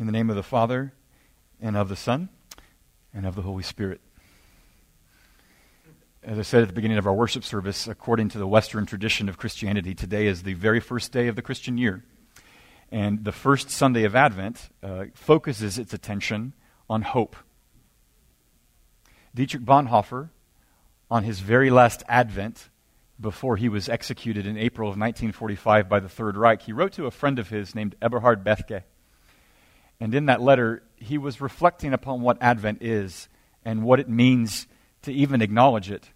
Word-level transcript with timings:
In 0.00 0.06
the 0.06 0.12
name 0.12 0.30
of 0.30 0.36
the 0.36 0.42
Father, 0.42 0.94
and 1.60 1.76
of 1.76 1.88
the 1.88 1.96
Son, 1.96 2.30
and 3.12 3.26
of 3.26 3.34
the 3.34 3.42
Holy 3.42 3.62
Spirit. 3.62 4.00
As 6.24 6.38
I 6.38 6.42
said 6.42 6.62
at 6.62 6.68
the 6.68 6.74
beginning 6.74 6.98
of 6.98 7.06
our 7.06 7.14
worship 7.14 7.44
service, 7.44 7.86
according 7.86 8.30
to 8.30 8.38
the 8.38 8.46
Western 8.46 8.86
tradition 8.86 9.28
of 9.28 9.36
Christianity, 9.36 9.94
today 9.94 10.26
is 10.26 10.44
the 10.44 10.54
very 10.54 10.80
first 10.80 11.12
day 11.12 11.28
of 11.28 11.36
the 11.36 11.42
Christian 11.42 11.76
year. 11.76 12.04
And 12.90 13.24
the 13.24 13.32
first 13.32 13.70
Sunday 13.70 14.04
of 14.04 14.16
Advent 14.16 14.70
uh, 14.82 15.04
focuses 15.14 15.78
its 15.78 15.92
attention 15.92 16.54
on 16.88 17.02
hope. 17.02 17.36
Dietrich 19.34 19.64
Bonhoeffer, 19.64 20.30
on 21.10 21.24
his 21.24 21.40
very 21.40 21.70
last 21.70 22.02
Advent, 22.08 22.70
before 23.20 23.56
he 23.56 23.68
was 23.68 23.88
executed 23.88 24.46
in 24.46 24.56
April 24.56 24.88
of 24.88 24.98
1945 24.98 25.88
by 25.88 26.00
the 26.00 26.08
Third 26.08 26.36
Reich, 26.36 26.62
he 26.62 26.72
wrote 26.72 26.92
to 26.92 27.06
a 27.06 27.10
friend 27.10 27.38
of 27.38 27.50
his 27.50 27.74
named 27.74 27.94
Eberhard 28.00 28.42
Bethge. 28.42 28.82
And 30.02 30.16
in 30.16 30.26
that 30.26 30.42
letter, 30.42 30.82
he 30.96 31.16
was 31.16 31.40
reflecting 31.40 31.92
upon 31.92 32.22
what 32.22 32.42
Advent 32.42 32.82
is 32.82 33.28
and 33.64 33.84
what 33.84 34.00
it 34.00 34.08
means 34.08 34.66
to 35.02 35.12
even 35.12 35.40
acknowledge 35.40 35.92
it. 35.92 36.10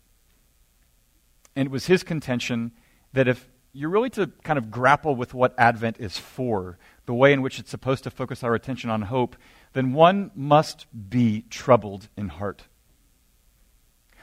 And 1.55 1.67
it 1.67 1.71
was 1.71 1.87
his 1.87 2.03
contention 2.03 2.73
that 3.13 3.29
if 3.29 3.49
you're 3.73 3.89
really 3.89 4.11
to 4.11 4.33
kind 4.43 4.59
of 4.59 4.73
grapple 4.73 5.15
with 5.15 5.35
what 5.35 5.55
Advent 5.57 5.99
is 6.01 6.19
for, 6.19 6.79
the 7.05 7.15
way 7.15 7.33
in 7.33 7.43
which 7.43 7.61
it's 7.61 7.71
supposed 7.71 8.03
to 8.03 8.11
focus 8.11 8.43
our 8.43 8.57
attention 8.57 8.91
on 8.91 9.03
hope, 9.03 9.37
then 9.73 9.93
one 9.93 10.33
must 10.35 10.87
be 11.09 11.45
troubled 11.49 12.09
in 12.17 12.27
heart. 12.27 12.65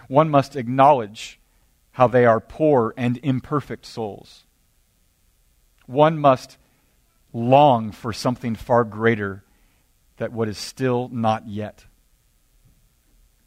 One 0.10 0.30
must 0.30 0.58
acknowledge 0.58 1.40
how 1.92 2.08
they 2.10 2.26
are 2.26 2.42
poor 2.42 2.94
and 2.98 3.18
imperfect 3.24 3.86
souls. 3.86 4.44
One 5.86 6.18
must 6.18 6.58
long 7.32 7.94
for 7.94 8.12
something 8.12 8.56
far 8.56 8.84
greater 8.84 9.43
than 10.24 10.34
what 10.34 10.48
is 10.48 10.58
still 10.58 11.10
not 11.12 11.48
yet. 11.48 11.86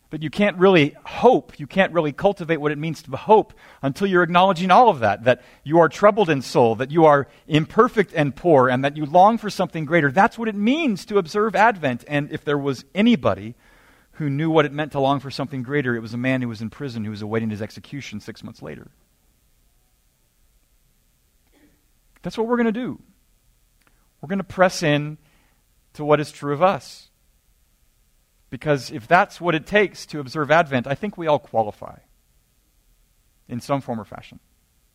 But 0.09 0.23
you 0.23 0.31
can't 0.31 0.57
really 0.57 0.95
hope, 1.05 1.59
you 1.59 1.67
can't 1.67 1.93
really 1.93 2.13
cultivate 2.13 2.59
what 2.59 2.71
it 2.71 2.79
means 2.79 3.03
to 3.03 3.17
hope 3.17 3.53
until 3.83 4.07
you're 4.07 4.23
acknowledging 4.23 4.71
all 4.71 4.89
of 4.89 5.01
that 5.01 5.25
that 5.25 5.43
you 5.65 5.81
are 5.81 5.89
troubled 5.89 6.31
in 6.31 6.43
soul, 6.43 6.77
that 6.77 6.93
you 6.93 7.07
are 7.07 7.27
imperfect 7.49 8.13
and 8.15 8.35
poor, 8.35 8.69
and 8.69 8.85
that 8.85 8.97
you 8.97 9.05
long 9.05 9.37
for 9.37 9.51
something 9.51 9.85
greater. 9.85 10.13
That's 10.13 10.39
what 10.39 10.49
it 10.49 10.55
means 10.55 11.05
to 11.07 11.19
observe 11.19 11.57
Advent. 11.57 12.05
And 12.07 12.31
if 12.31 12.45
there 12.45 12.59
was 12.59 12.85
anybody 12.95 13.57
who 14.13 14.31
knew 14.31 14.49
what 14.49 14.65
it 14.65 14.73
meant 14.73 14.93
to 14.93 15.01
long 15.01 15.19
for 15.19 15.31
something 15.31 15.63
greater, 15.63 15.97
it 15.97 16.01
was 16.01 16.15
a 16.15 16.19
man 16.19 16.41
who 16.41 16.49
was 16.49 16.63
in 16.63 16.71
prison 16.71 17.05
who 17.05 17.11
was 17.11 17.23
awaiting 17.23 17.51
his 17.51 17.61
execution 17.61 18.21
six 18.21 18.45
months 18.45 18.63
later. 18.63 18.89
That's 22.23 22.39
what 22.39 22.47
we're 22.47 22.57
going 22.57 22.67
to 22.67 22.73
do. 22.73 23.01
We're 24.21 24.29
going 24.29 24.39
to 24.39 24.45
press 24.45 24.83
in 24.83 25.19
to 25.97 26.05
what 26.05 26.21
is 26.21 26.31
true 26.31 26.53
of 26.53 26.63
us. 26.63 27.11
Because 28.49 28.91
if 28.91 29.07
that's 29.09 29.41
what 29.41 29.55
it 29.55 29.67
takes 29.67 30.07
to 30.07 30.21
observe 30.21 30.51
Advent, 30.51 30.87
I 30.87 30.95
think 30.95 31.19
we 31.19 31.27
all 31.27 31.39
qualify 31.39 31.99
in 33.49 33.61
some 33.61 33.81
form 33.81 34.01
or 34.01 34.05
fashion. 34.05 34.39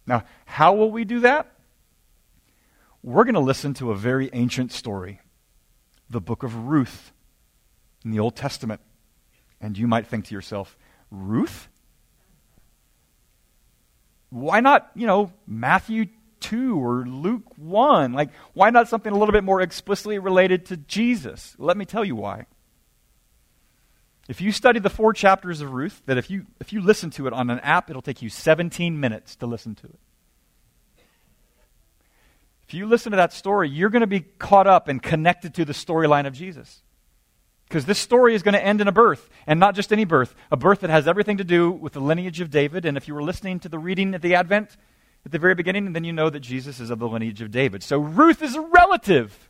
Now, 0.08 0.24
how 0.46 0.74
will 0.74 0.92
we 0.92 1.04
do 1.04 1.20
that? 1.22 1.52
We're 3.04 3.24
going 3.24 3.36
to 3.36 3.40
listen 3.40 3.74
to 3.76 3.92
a 3.92 3.96
very 3.96 4.30
ancient 4.34 4.72
story, 4.72 5.22
the 6.10 6.22
book 6.22 6.44
of 6.44 6.56
Ruth 6.68 7.12
in 8.06 8.12
the 8.12 8.20
Old 8.20 8.36
Testament. 8.36 8.82
And 9.60 9.78
you 9.78 9.88
might 9.88 10.08
think 10.08 10.26
to 10.26 10.36
yourself, 10.36 10.78
Ruth? 11.10 11.68
Why 14.30 14.60
not, 14.60 14.92
you 14.96 15.08
know, 15.08 15.34
Matthew 15.46 16.08
2 16.42 16.78
or 16.78 17.06
Luke 17.06 17.58
1? 17.58 18.14
Like, 18.14 18.30
why 18.54 18.70
not 18.70 18.90
something 18.90 19.12
a 19.12 19.18
little 19.18 19.34
bit 19.34 19.44
more 19.44 19.62
explicitly 19.62 20.20
related 20.20 20.66
to 20.68 20.78
Jesus? 20.78 21.56
Let 21.58 21.78
me 21.78 21.86
tell 21.86 22.04
you 22.04 22.16
why. 22.16 22.46
If 24.28 24.42
you 24.42 24.52
study 24.52 24.80
the 24.80 24.90
four 24.90 25.14
chapters 25.14 25.62
of 25.62 25.72
Ruth, 25.72 26.02
that 26.06 26.18
if 26.18 26.30
you, 26.30 26.46
if 26.60 26.72
you 26.72 26.82
listen 26.82 27.10
to 27.12 27.28
it 27.28 27.34
on 27.34 27.50
an 27.50 27.60
app, 27.60 27.90
it'll 27.90 28.02
take 28.02 28.22
you 28.22 28.30
17 28.30 29.00
minutes 29.00 29.36
to 29.38 29.46
listen 29.46 29.76
to 29.76 29.88
it. 29.88 30.00
If 32.68 32.74
you 32.74 32.86
listen 32.86 33.12
to 33.12 33.18
that 33.18 33.34
story, 33.34 33.70
you're 33.70 33.90
going 33.90 34.00
to 34.00 34.08
be 34.08 34.22
caught 34.22 34.68
up 34.68 34.88
and 34.88 35.04
connected 35.04 35.54
to 35.56 35.66
the 35.66 35.74
storyline 35.74 36.26
of 36.26 36.34
Jesus. 36.34 36.82
Because 37.68 37.86
this 37.86 38.00
story 38.00 38.36
is 38.36 38.44
going 38.44 38.54
to 38.54 38.64
end 38.64 38.80
in 38.80 38.88
a 38.88 38.92
birth, 38.94 39.30
and 39.48 39.60
not 39.60 39.76
just 39.76 39.92
any 39.92 40.06
birth, 40.06 40.36
a 40.52 40.58
birth 40.58 40.82
that 40.82 40.90
has 40.90 41.08
everything 41.08 41.38
to 41.38 41.44
do 41.44 41.72
with 41.72 41.94
the 41.94 42.00
lineage 42.00 42.40
of 42.42 42.50
David. 42.50 42.86
And 42.86 42.96
if 42.96 43.08
you 43.08 43.14
were 43.14 43.24
listening 43.24 43.60
to 43.62 43.70
the 43.70 43.80
reading 43.80 44.14
at 44.14 44.22
the 44.22 44.36
Advent 44.36 44.78
at 45.26 45.32
the 45.32 45.40
very 45.40 45.56
beginning, 45.56 45.86
and 45.86 45.96
then 45.96 46.04
you 46.04 46.14
know 46.14 46.30
that 46.30 46.40
Jesus 46.40 46.80
is 46.80 46.90
of 46.90 47.00
the 47.00 47.08
lineage 47.08 47.42
of 47.42 47.52
David. 47.52 47.84
So 47.84 48.00
Ruth 48.00 48.42
is 48.42 48.56
a 48.56 48.62
relative. 48.62 49.50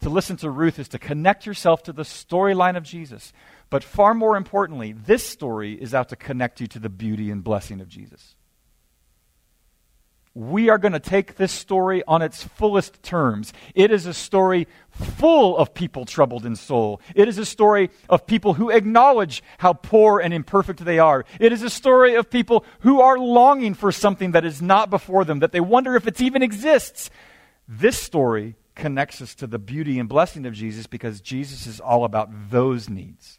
To 0.00 0.10
listen 0.10 0.36
to 0.38 0.50
Ruth 0.50 0.78
is 0.78 0.88
to 0.88 0.98
connect 0.98 1.46
yourself 1.46 1.82
to 1.84 1.92
the 1.92 2.02
storyline 2.02 2.76
of 2.76 2.82
Jesus. 2.82 3.32
But 3.70 3.82
far 3.82 4.12
more 4.12 4.36
importantly, 4.36 4.92
this 4.92 5.26
story 5.26 5.80
is 5.80 5.94
out 5.94 6.10
to 6.10 6.16
connect 6.16 6.60
you 6.60 6.66
to 6.68 6.78
the 6.78 6.90
beauty 6.90 7.30
and 7.30 7.42
blessing 7.42 7.80
of 7.80 7.88
Jesus 7.88 8.34
we 10.34 10.68
are 10.68 10.78
going 10.78 10.92
to 10.92 11.00
take 11.00 11.36
this 11.36 11.52
story 11.52 12.02
on 12.08 12.20
its 12.20 12.42
fullest 12.42 13.02
terms. 13.02 13.52
It 13.74 13.92
is 13.92 14.06
a 14.06 14.14
story 14.14 14.66
full 14.90 15.56
of 15.56 15.74
people 15.74 16.04
troubled 16.04 16.44
in 16.44 16.56
soul. 16.56 17.00
It 17.14 17.28
is 17.28 17.38
a 17.38 17.44
story 17.44 17.90
of 18.08 18.26
people 18.26 18.54
who 18.54 18.70
acknowledge 18.70 19.42
how 19.58 19.74
poor 19.74 20.18
and 20.18 20.34
imperfect 20.34 20.84
they 20.84 20.98
are. 20.98 21.24
It 21.38 21.52
is 21.52 21.62
a 21.62 21.70
story 21.70 22.16
of 22.16 22.30
people 22.30 22.64
who 22.80 23.00
are 23.00 23.18
longing 23.18 23.74
for 23.74 23.92
something 23.92 24.32
that 24.32 24.44
is 24.44 24.60
not 24.60 24.90
before 24.90 25.24
them, 25.24 25.38
that 25.38 25.52
they 25.52 25.60
wonder 25.60 25.94
if 25.94 26.06
it 26.08 26.20
even 26.20 26.42
exists. 26.42 27.10
This 27.68 27.98
story 27.98 28.56
connects 28.74 29.22
us 29.22 29.36
to 29.36 29.46
the 29.46 29.58
beauty 29.58 30.00
and 30.00 30.08
blessing 30.08 30.46
of 30.46 30.52
Jesus 30.52 30.88
because 30.88 31.20
Jesus 31.20 31.66
is 31.68 31.78
all 31.78 32.04
about 32.04 32.50
those 32.50 32.88
needs. 32.88 33.38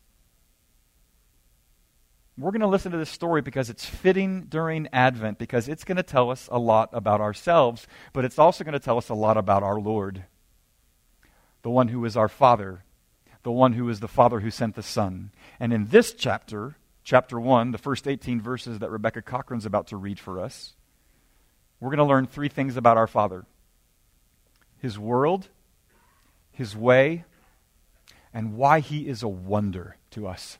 We're 2.38 2.52
going 2.52 2.62
to 2.62 2.68
listen 2.68 2.92
to 2.92 2.98
this 2.98 3.10
story 3.10 3.42
because 3.42 3.70
it's 3.70 3.86
fitting 3.86 4.48
during 4.50 4.90
Advent, 4.92 5.38
because 5.38 5.70
it's 5.70 5.86
going 5.86 5.96
to 5.96 6.04
tell 6.04 6.30
us 6.30 6.50
a 6.52 6.60
lot 6.60 6.90
about 6.92 7.22
ourselves, 7.22 7.88
but 8.12 8.26
it's 8.26 8.38
also 8.38 8.66
going 8.66 8.74
to 8.74 8.80
tell 8.80 8.98
us 8.98 9.08
a 9.08 9.14
lot 9.14 9.38
about 9.38 9.64
our 9.64 9.80
Lord, 9.80 10.26
the 11.62 11.70
one 11.70 11.88
who 11.88 12.04
is 12.04 12.18
our 12.18 12.28
Father, 12.28 12.84
the 13.44 13.54
one 13.54 13.74
who 13.74 13.88
is 13.88 14.02
the 14.02 14.10
Father 14.10 14.42
who 14.42 14.52
sent 14.52 14.76
the 14.76 14.84
Son. 14.84 15.32
And 15.62 15.72
in 15.72 15.88
this 15.88 16.14
chapter, 16.14 16.76
chapter 17.06 17.40
1, 17.40 17.72
the 17.72 17.78
first 17.78 18.06
18 18.06 18.42
verses 18.42 18.80
that 18.80 18.92
Rebecca 18.92 19.22
Cochran's 19.22 19.66
about 19.66 19.88
to 19.88 19.98
read 19.98 20.20
for 20.20 20.42
us, 20.42 20.74
we're 21.80 21.90
going 21.90 22.00
to 22.00 22.04
learn 22.04 22.28
three 22.28 22.50
things 22.50 22.76
about 22.76 22.98
our 22.98 23.08
Father. 23.08 23.46
His 24.78 25.00
world, 25.00 25.48
His 26.52 26.76
way, 26.76 27.24
and 28.34 28.58
why 28.58 28.82
He 28.82 29.08
is 29.08 29.24
a 29.24 29.30
wonder 29.30 29.96
to 30.12 30.28
us 30.28 30.58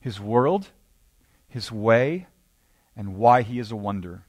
his 0.00 0.20
world, 0.20 0.68
his 1.48 1.72
way, 1.72 2.26
and 2.96 3.16
why 3.16 3.42
he 3.42 3.58
is 3.58 3.70
a 3.70 3.76
wonder. 3.76 4.24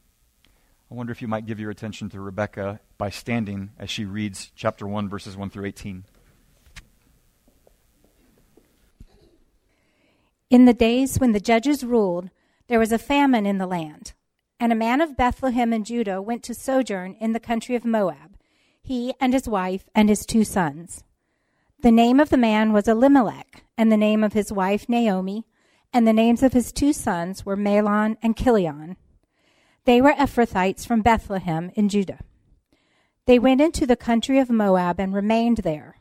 I 0.92 0.96
wonder 0.96 1.12
if 1.12 1.22
you 1.22 1.28
might 1.28 1.46
give 1.46 1.60
your 1.60 1.72
attention 1.72 2.10
to 2.10 2.20
Rebecca 2.20 2.80
by 2.98 3.10
standing 3.10 3.72
as 3.78 3.90
she 3.90 4.06
reads 4.06 4.52
chapter 4.56 4.88
1, 4.88 5.08
verses 5.10 5.38
1 5.38 5.50
through 5.50 5.66
18. 5.66 6.04
In 10.50 10.66
the 10.66 10.74
days 10.74 11.20
when 11.20 11.32
the 11.32 11.40
judges 11.40 11.84
ruled, 11.84 12.32
there 12.68 12.80
was 12.80 12.92
a 12.92 12.98
famine 12.98 13.46
in 13.46 13.60
the 13.60 13.68
land. 13.68 14.14
And 14.60 14.72
a 14.72 14.76
man 14.76 15.00
of 15.00 15.16
Bethlehem 15.16 15.72
in 15.72 15.84
Judah 15.84 16.22
went 16.22 16.44
to 16.44 16.54
sojourn 16.54 17.16
in 17.20 17.34
the 17.34 17.40
country 17.40 17.76
of 17.76 17.86
Moab, 17.86 18.38
he 18.82 19.14
and 19.20 19.32
his 19.32 19.48
wife 19.48 19.88
and 19.94 20.10
his 20.10 20.26
two 20.26 20.44
sons. 20.44 21.04
The 21.82 21.92
name 21.92 22.20
of 22.20 22.30
the 22.30 22.38
man 22.38 22.74
was 22.74 22.88
Elimelech, 22.88 23.64
and 23.78 23.92
the 23.92 23.98
name 23.98 24.24
of 24.24 24.34
his 24.34 24.52
wife 24.52 24.90
Naomi, 24.90 25.46
and 25.94 26.08
the 26.08 26.14
names 26.14 26.44
of 26.44 26.54
his 26.54 26.72
two 26.72 26.94
sons 26.94 27.46
were 27.46 27.58
Mahlon 27.58 28.18
and 28.22 28.38
Chilion. 28.38 28.96
They 29.86 30.02
were 30.02 30.14
Ephrathites 30.14 30.86
from 30.86 31.02
Bethlehem 31.02 31.72
in 31.76 31.90
Judah. 31.90 32.20
They 33.26 33.40
went 33.40 33.62
into 33.62 33.86
the 33.86 33.96
country 33.96 34.40
of 34.40 34.50
Moab 34.50 35.00
and 35.00 35.14
remained 35.14 35.58
there. 35.58 35.98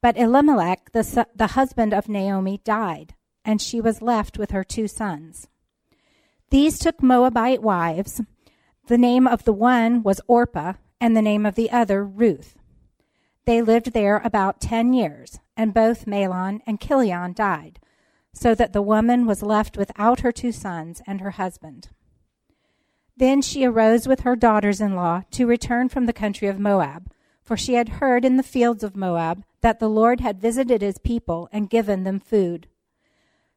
But 0.00 0.16
Elimelech, 0.16 0.92
the, 0.92 1.26
the 1.34 1.48
husband 1.48 1.92
of 1.92 2.08
Naomi, 2.08 2.60
died, 2.64 3.14
and 3.44 3.60
she 3.60 3.80
was 3.80 4.02
left 4.02 4.38
with 4.38 4.52
her 4.52 4.64
two 4.64 4.88
sons. 4.88 5.48
These 6.50 6.78
took 6.78 7.02
Moabite 7.02 7.62
wives. 7.62 8.20
The 8.86 8.98
name 8.98 9.26
of 9.26 9.44
the 9.44 9.52
one 9.52 10.02
was 10.02 10.20
Orpah, 10.26 10.74
and 11.00 11.16
the 11.16 11.22
name 11.22 11.44
of 11.44 11.56
the 11.56 11.70
other 11.70 12.04
Ruth. 12.04 12.56
They 13.44 13.60
lived 13.60 13.92
there 13.92 14.18
about 14.24 14.60
ten 14.60 14.92
years, 14.92 15.40
and 15.56 15.74
both 15.74 16.06
Mahlon 16.06 16.60
and 16.66 16.80
Chilion 16.80 17.32
died 17.32 17.80
so 18.38 18.54
that 18.54 18.72
the 18.72 18.82
woman 18.82 19.26
was 19.26 19.42
left 19.42 19.76
without 19.76 20.20
her 20.20 20.30
two 20.30 20.52
sons 20.52 21.02
and 21.08 21.20
her 21.20 21.32
husband. 21.32 21.88
Then 23.16 23.42
she 23.42 23.64
arose 23.64 24.06
with 24.06 24.20
her 24.20 24.36
daughters 24.36 24.80
in 24.80 24.94
law 24.94 25.22
to 25.32 25.46
return 25.46 25.88
from 25.88 26.06
the 26.06 26.12
country 26.12 26.46
of 26.46 26.60
Moab, 26.60 27.10
for 27.42 27.56
she 27.56 27.74
had 27.74 27.88
heard 28.00 28.24
in 28.24 28.36
the 28.36 28.44
fields 28.44 28.84
of 28.84 28.94
Moab 28.94 29.42
that 29.60 29.80
the 29.80 29.90
Lord 29.90 30.20
had 30.20 30.40
visited 30.40 30.82
his 30.82 30.98
people 30.98 31.48
and 31.50 31.68
given 31.68 32.04
them 32.04 32.20
food. 32.20 32.68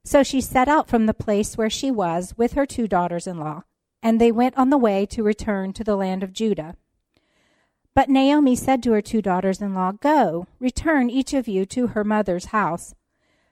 So 0.04 0.24
she 0.24 0.42
set 0.42 0.68
out 0.68 0.90
from 0.90 1.06
the 1.06 1.14
place 1.14 1.56
where 1.56 1.70
she 1.70 1.92
was 1.92 2.34
with 2.36 2.54
her 2.54 2.66
two 2.66 2.88
daughters 2.88 3.28
in 3.28 3.38
law, 3.38 3.62
and 4.02 4.20
they 4.20 4.32
went 4.32 4.58
on 4.58 4.72
the 4.72 4.80
way 4.80 5.06
to 5.06 5.22
return 5.22 5.74
to 5.74 5.84
the 5.84 5.96
land 5.96 6.24
of 6.24 6.34
Judah. 6.34 6.76
But 7.94 8.10
Naomi 8.10 8.56
said 8.56 8.82
to 8.82 8.94
her 8.94 9.02
two 9.02 9.22
daughters 9.22 9.62
in 9.62 9.76
law, 9.76 9.92
Go, 9.92 10.48
return 10.60 11.12
each 11.12 11.36
of 11.36 11.48
you 11.48 11.68
to 11.68 11.88
her 11.88 12.04
mother's 12.04 12.46
house. 12.46 12.96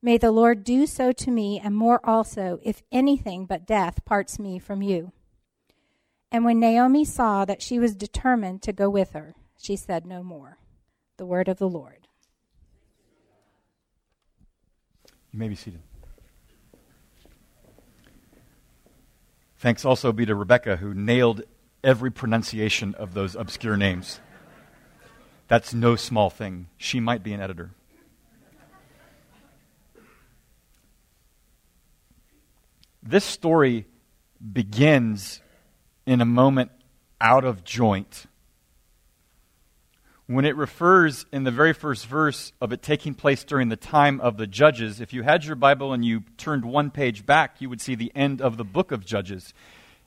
May 0.00 0.16
the 0.16 0.30
Lord 0.30 0.62
do 0.62 0.86
so 0.86 1.10
to 1.12 1.30
me, 1.30 1.60
and 1.62 1.76
more 1.76 2.00
also, 2.04 2.60
if 2.62 2.82
anything 2.92 3.46
but 3.46 3.66
death 3.66 4.04
parts 4.04 4.38
me 4.38 4.58
from 4.58 4.80
you. 4.80 5.12
And 6.30 6.44
when 6.44 6.60
Naomi 6.60 7.04
saw 7.04 7.44
that 7.44 7.62
she 7.62 7.78
was 7.78 7.96
determined 7.96 8.62
to 8.62 8.72
go 8.72 8.88
with 8.88 9.12
her, 9.12 9.34
she 9.58 9.74
said 9.76 10.06
no 10.06 10.22
more. 10.22 10.58
The 11.16 11.26
word 11.26 11.48
of 11.48 11.58
the 11.58 11.68
Lord. 11.68 12.06
You 15.32 15.38
may 15.38 15.48
be 15.48 15.56
seated. 15.56 15.80
Thanks 19.56 19.84
also 19.84 20.12
be 20.12 20.24
to 20.26 20.36
Rebecca, 20.36 20.76
who 20.76 20.94
nailed 20.94 21.42
every 21.82 22.10
pronunciation 22.10 22.94
of 22.94 23.14
those 23.14 23.34
obscure 23.34 23.76
names. 23.76 24.20
That's 25.48 25.74
no 25.74 25.96
small 25.96 26.30
thing. 26.30 26.68
She 26.76 27.00
might 27.00 27.24
be 27.24 27.32
an 27.32 27.40
editor. 27.40 27.72
This 33.02 33.24
story 33.24 33.86
begins 34.52 35.40
in 36.06 36.20
a 36.20 36.26
moment 36.26 36.70
out 37.20 37.44
of 37.44 37.64
joint. 37.64 38.26
When 40.26 40.44
it 40.44 40.56
refers 40.56 41.24
in 41.32 41.44
the 41.44 41.50
very 41.50 41.72
first 41.72 42.06
verse 42.06 42.52
of 42.60 42.72
it 42.72 42.82
taking 42.82 43.14
place 43.14 43.44
during 43.44 43.70
the 43.70 43.76
time 43.76 44.20
of 44.20 44.36
the 44.36 44.46
Judges, 44.46 45.00
if 45.00 45.12
you 45.12 45.22
had 45.22 45.44
your 45.44 45.56
Bible 45.56 45.92
and 45.92 46.04
you 46.04 46.24
turned 46.36 46.64
one 46.64 46.90
page 46.90 47.24
back, 47.24 47.60
you 47.60 47.70
would 47.70 47.80
see 47.80 47.94
the 47.94 48.12
end 48.14 48.42
of 48.42 48.58
the 48.58 48.64
book 48.64 48.92
of 48.92 49.06
Judges. 49.06 49.54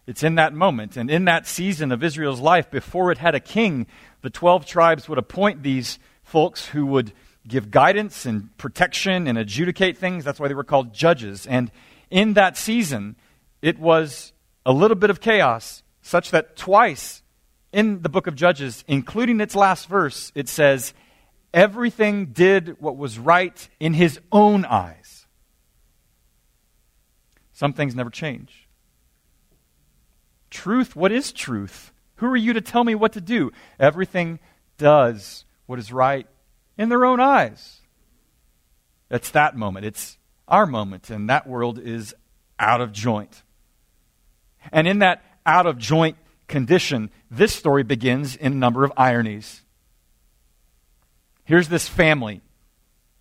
It's 0.05 0.21
in 0.21 0.35
that 0.35 0.53
moment 0.53 0.95
and 0.95 1.09
in 1.09 1.25
that 1.25 1.47
season 1.47 1.91
of 1.91 2.03
Israel's 2.03 2.39
life, 2.39 2.69
before 2.69 3.11
it 3.11 3.17
had 3.17 3.33
a 3.33 3.39
king, 3.39 3.88
the 4.21 4.29
12 4.29 4.65
tribes 4.65 5.09
would 5.09 5.17
appoint 5.17 5.63
these 5.63 5.97
folks 6.23 6.67
who 6.67 6.85
would 6.85 7.13
give 7.47 7.71
guidance 7.71 8.25
and 8.25 8.55
protection 8.57 9.27
and 9.27 9.38
adjudicate 9.38 9.97
things. 9.97 10.23
That's 10.23 10.39
why 10.39 10.47
they 10.47 10.53
were 10.53 10.63
called 10.63 10.93
judges. 10.93 11.47
And 11.47 11.71
in 12.12 12.34
that 12.34 12.58
season, 12.58 13.16
it 13.62 13.80
was 13.80 14.34
a 14.66 14.72
little 14.72 14.96
bit 14.96 15.10
of 15.10 15.22
chaos, 15.22 15.81
such 16.02 16.31
that 16.31 16.56
twice 16.56 17.24
in 17.72 18.02
the 18.02 18.10
book 18.10 18.28
of 18.28 18.36
Judges, 18.36 18.84
including 18.88 19.40
its 19.40 19.56
last 19.56 19.88
verse, 19.88 20.31
it 20.36 20.50
says, 20.50 20.94
Everything 21.54 22.28
did 22.28 22.80
what 22.80 22.98
was 22.98 23.19
right 23.19 23.68
in 23.80 23.94
his 23.94 24.19
own 24.31 24.66
eyes. 24.66 25.25
Some 27.52 27.74
things 27.74 27.96
never 27.96 28.10
change. 28.10 28.68
Truth, 30.50 30.96
what 30.96 31.12
is 31.12 31.31
truth? 31.31 31.92
Who 32.16 32.28
are 32.28 32.38
you 32.38 32.54
to 32.54 32.62
tell 32.62 32.84
me 32.84 32.96
what 32.96 33.13
to 33.13 33.22
do? 33.22 33.52
Everything 33.80 34.40
does 34.78 35.46
what 35.66 35.80
is 35.80 35.92
right 35.92 36.28
in 36.78 36.90
their 36.90 37.06
own 37.06 37.19
eyes. 37.19 37.80
It's 39.10 39.31
that 39.31 39.56
moment. 39.56 39.86
It's 39.86 40.18
our 40.47 40.65
moment, 40.65 41.09
and 41.09 41.29
that 41.29 41.47
world 41.47 41.79
is 41.79 42.13
out 42.59 42.81
of 42.81 42.91
joint. 42.91 43.43
And 44.71 44.88
in 44.88 44.99
that 44.99 45.23
out 45.45 45.65
of 45.65 45.77
joint 45.77 46.17
condition, 46.47 47.09
this 47.29 47.53
story 47.53 47.83
begins 47.83 48.35
in 48.35 48.53
a 48.53 48.55
number 48.55 48.83
of 48.83 48.91
ironies. 48.97 49.61
Here's 51.43 51.69
this 51.69 51.88
family. 51.88 52.41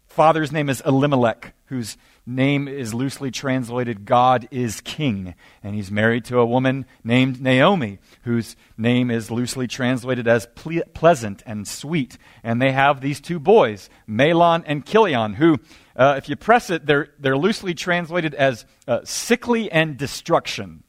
Father's 0.06 0.52
name 0.52 0.68
is 0.68 0.82
Elimelech, 0.84 1.54
whose 1.66 1.96
name 2.26 2.68
is 2.68 2.92
loosely 2.92 3.30
translated 3.30 4.04
God 4.04 4.48
is 4.50 4.80
King. 4.80 5.34
And 5.62 5.74
he's 5.74 5.90
married 5.90 6.24
to 6.26 6.38
a 6.38 6.46
woman 6.46 6.84
named 7.04 7.40
Naomi, 7.40 7.98
whose 8.22 8.56
name 8.76 9.10
is 9.10 9.30
loosely 9.30 9.66
translated 9.66 10.26
as 10.28 10.46
ple- 10.54 10.82
pleasant 10.94 11.42
and 11.46 11.66
sweet. 11.66 12.18
And 12.42 12.60
they 12.60 12.72
have 12.72 13.00
these 13.00 13.20
two 13.20 13.38
boys, 13.38 13.88
Mahlon 14.08 14.64
and 14.66 14.84
Chilion, 14.84 15.34
who, 15.34 15.58
uh, 16.00 16.14
if 16.16 16.30
you 16.30 16.34
press 16.34 16.70
it, 16.70 16.86
they're, 16.86 17.10
they're 17.18 17.36
loosely 17.36 17.74
translated 17.74 18.34
as 18.34 18.64
uh, 18.88 19.00
sickly 19.04 19.70
and 19.70 19.98
destruction. 19.98 20.82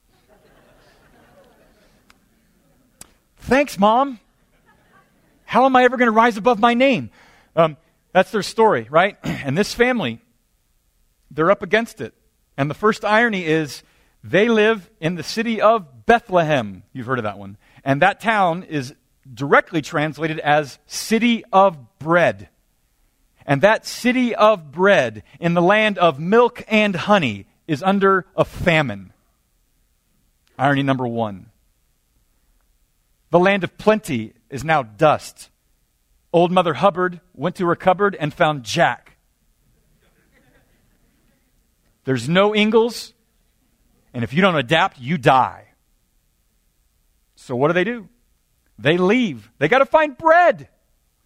Thanks, 3.39 3.77
Mom. 3.77 4.21
How 5.43 5.65
am 5.65 5.75
I 5.75 5.83
ever 5.83 5.97
going 5.97 6.07
to 6.07 6.13
rise 6.13 6.37
above 6.37 6.59
my 6.59 6.75
name? 6.75 7.11
Um, 7.57 7.75
that's 8.13 8.31
their 8.31 8.41
story, 8.41 8.87
right? 8.89 9.17
And 9.25 9.57
this 9.57 9.73
family, 9.73 10.21
they're 11.29 11.51
up 11.51 11.61
against 11.61 11.99
it. 11.99 12.13
And 12.55 12.69
the 12.69 12.75
first 12.75 13.03
irony 13.03 13.45
is 13.45 13.83
they 14.23 14.47
live 14.47 14.89
in 15.01 15.15
the 15.15 15.23
city 15.23 15.59
of 15.59 16.05
Bethlehem. 16.05 16.83
You've 16.93 17.07
heard 17.07 17.19
of 17.19 17.23
that 17.23 17.37
one. 17.37 17.57
And 17.83 18.01
that 18.01 18.21
town 18.21 18.63
is 18.63 18.95
directly 19.33 19.81
translated 19.81 20.39
as 20.39 20.79
city 20.85 21.43
of 21.51 21.99
bread. 21.99 22.47
And 23.45 23.61
that 23.61 23.85
city 23.85 24.35
of 24.35 24.71
bread 24.71 25.23
in 25.39 25.53
the 25.53 25.61
land 25.61 25.97
of 25.97 26.19
milk 26.19 26.63
and 26.67 26.95
honey 26.95 27.47
is 27.67 27.81
under 27.81 28.25
a 28.35 28.45
famine. 28.45 29.13
Irony 30.57 30.83
number 30.83 31.07
one. 31.07 31.47
The 33.31 33.39
land 33.39 33.63
of 33.63 33.77
plenty 33.77 34.33
is 34.49 34.63
now 34.63 34.83
dust. 34.83 35.49
Old 36.33 36.51
Mother 36.51 36.73
Hubbard 36.73 37.19
went 37.33 37.55
to 37.57 37.67
her 37.67 37.75
cupboard 37.75 38.15
and 38.19 38.33
found 38.33 38.63
Jack. 38.63 39.17
There's 42.03 42.27
no 42.27 42.55
Ingalls, 42.55 43.13
and 44.13 44.23
if 44.23 44.33
you 44.33 44.41
don't 44.41 44.55
adapt, 44.55 44.99
you 44.99 45.17
die. 45.17 45.67
So 47.35 47.55
what 47.55 47.67
do 47.67 47.73
they 47.73 47.83
do? 47.83 48.09
They 48.77 48.97
leave. 48.97 49.51
They 49.59 49.67
got 49.67 49.79
to 49.79 49.85
find 49.85 50.17
bread. 50.17 50.69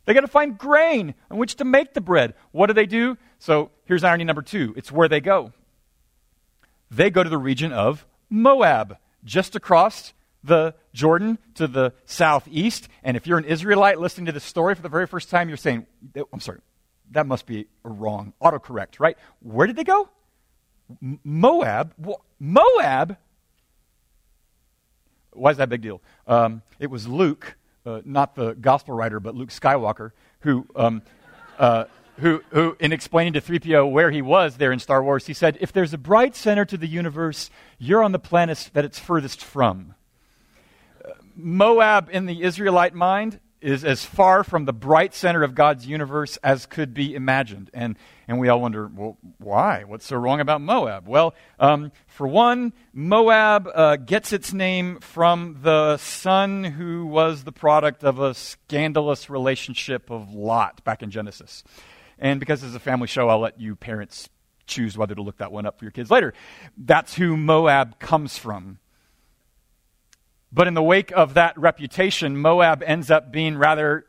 They 0.05 0.13
got 0.13 0.21
to 0.21 0.27
find 0.27 0.57
grain 0.57 1.15
on 1.29 1.37
which 1.37 1.55
to 1.55 1.65
make 1.65 1.93
the 1.93 2.01
bread. 2.01 2.35
What 2.51 2.67
do 2.67 2.73
they 2.73 2.85
do? 2.85 3.17
So 3.39 3.71
here's 3.85 4.03
irony 4.03 4.23
number 4.23 4.41
two 4.41 4.73
it's 4.77 4.91
where 4.91 5.07
they 5.07 5.19
go. 5.19 5.51
They 6.91 7.09
go 7.09 7.23
to 7.23 7.29
the 7.29 7.37
region 7.37 7.71
of 7.71 8.05
Moab, 8.29 8.97
just 9.23 9.55
across 9.55 10.13
the 10.43 10.75
Jordan 10.93 11.39
to 11.55 11.67
the 11.67 11.93
southeast. 12.05 12.87
And 13.03 13.17
if 13.17 13.25
you're 13.25 13.39
an 13.39 13.45
Israelite 13.45 13.99
listening 13.99 14.27
to 14.27 14.31
this 14.31 14.43
story 14.43 14.75
for 14.75 14.81
the 14.81 14.89
very 14.89 15.07
first 15.07 15.29
time, 15.29 15.47
you're 15.49 15.57
saying, 15.57 15.87
I'm 16.31 16.39
sorry, 16.39 16.59
that 17.11 17.25
must 17.25 17.45
be 17.47 17.67
wrong. 17.83 18.33
Autocorrect, 18.41 18.99
right? 18.99 19.17
Where 19.41 19.65
did 19.67 19.75
they 19.75 19.83
go? 19.83 20.09
Moab? 21.23 21.93
Moab? 22.39 23.17
Why 25.33 25.51
is 25.51 25.57
that 25.57 25.63
a 25.63 25.67
big 25.67 25.81
deal? 25.81 26.01
Um, 26.27 26.61
it 26.79 26.89
was 26.89 27.07
Luke, 27.07 27.57
uh, 27.85 28.01
not 28.05 28.35
the 28.35 28.53
gospel 28.53 28.95
writer, 28.95 29.19
but 29.19 29.35
Luke 29.35 29.49
Skywalker, 29.49 30.11
who 30.39 30.65
um, 30.75 31.01
uh, 31.57 31.85
who, 32.17 32.41
who, 32.51 32.77
in 32.79 32.93
explaining 32.93 33.33
to 33.33 33.41
3PO 33.41 33.91
where 33.91 34.09
he 34.09 34.21
was 34.21 34.57
there 34.57 34.71
in 34.71 34.79
Star 34.79 35.03
Wars, 35.03 35.27
he 35.27 35.33
said, 35.33 35.57
If 35.59 35.73
there's 35.73 35.93
a 35.93 35.97
bright 35.97 36.35
center 36.35 36.63
to 36.65 36.77
the 36.77 36.87
universe, 36.87 37.49
you're 37.77 38.03
on 38.03 38.13
the 38.13 38.19
planet 38.19 38.69
that 38.73 38.85
it's 38.85 38.99
furthest 38.99 39.43
from. 39.43 39.95
Moab, 41.35 42.09
in 42.11 42.25
the 42.25 42.43
Israelite 42.43 42.93
mind, 42.93 43.39
is 43.65 43.83
as 43.83 44.05
far 44.05 44.43
from 44.43 44.65
the 44.65 44.73
bright 44.73 45.15
center 45.15 45.41
of 45.41 45.55
God's 45.55 45.87
universe 45.87 46.37
as 46.43 46.67
could 46.67 46.93
be 46.93 47.15
imagined. 47.15 47.71
And, 47.73 47.97
and 48.27 48.39
we 48.39 48.47
all 48.47 48.61
wonder, 48.61 48.87
well, 48.87 49.17
why? 49.39 49.83
What's 49.85 50.05
so 50.05 50.17
wrong 50.17 50.39
about 50.39 50.61
Moab? 50.61 51.07
Well, 51.07 51.33
um, 51.59 51.91
for 52.05 52.27
one, 52.27 52.73
Moab 52.93 53.67
uh, 53.73 53.95
gets 53.95 54.31
its 54.31 54.53
name 54.53 54.99
from 54.99 55.57
the 55.63 55.97
son 55.97 56.63
who 56.63 57.07
was 57.07 57.43
the 57.43 57.51
product 57.51 58.03
of 58.03 58.19
a 58.19 58.35
scandalous 58.35 59.31
relationship 59.31 60.11
of 60.11 60.31
Lot 60.31 60.83
back 60.83 61.01
in 61.01 61.09
Genesis. 61.09 61.63
And 62.19 62.39
because 62.39 62.63
it's 62.63 62.75
a 62.75 62.79
family 62.79 63.07
show, 63.07 63.29
I'll 63.29 63.39
let 63.39 63.59
you 63.59 63.75
parents 63.75 64.29
choose 64.67 64.95
whether 64.95 65.15
to 65.15 65.21
look 65.23 65.37
that 65.37 65.51
one 65.51 65.65
up 65.65 65.79
for 65.79 65.85
your 65.85 65.91
kids 65.91 66.11
later. 66.11 66.35
That's 66.77 67.15
who 67.15 67.35
Moab 67.35 67.99
comes 67.99 68.37
from. 68.37 68.77
But 70.55 70.69
in 70.69 70.73
the 70.73 70.81
wake 70.81 71.11
of 71.11 71.33
that 71.33 71.57
reputation, 71.57 72.37
Moab 72.37 72.81
ends 72.81 73.11
up 73.11 73.29
being 73.29 73.57
rather, 73.57 74.05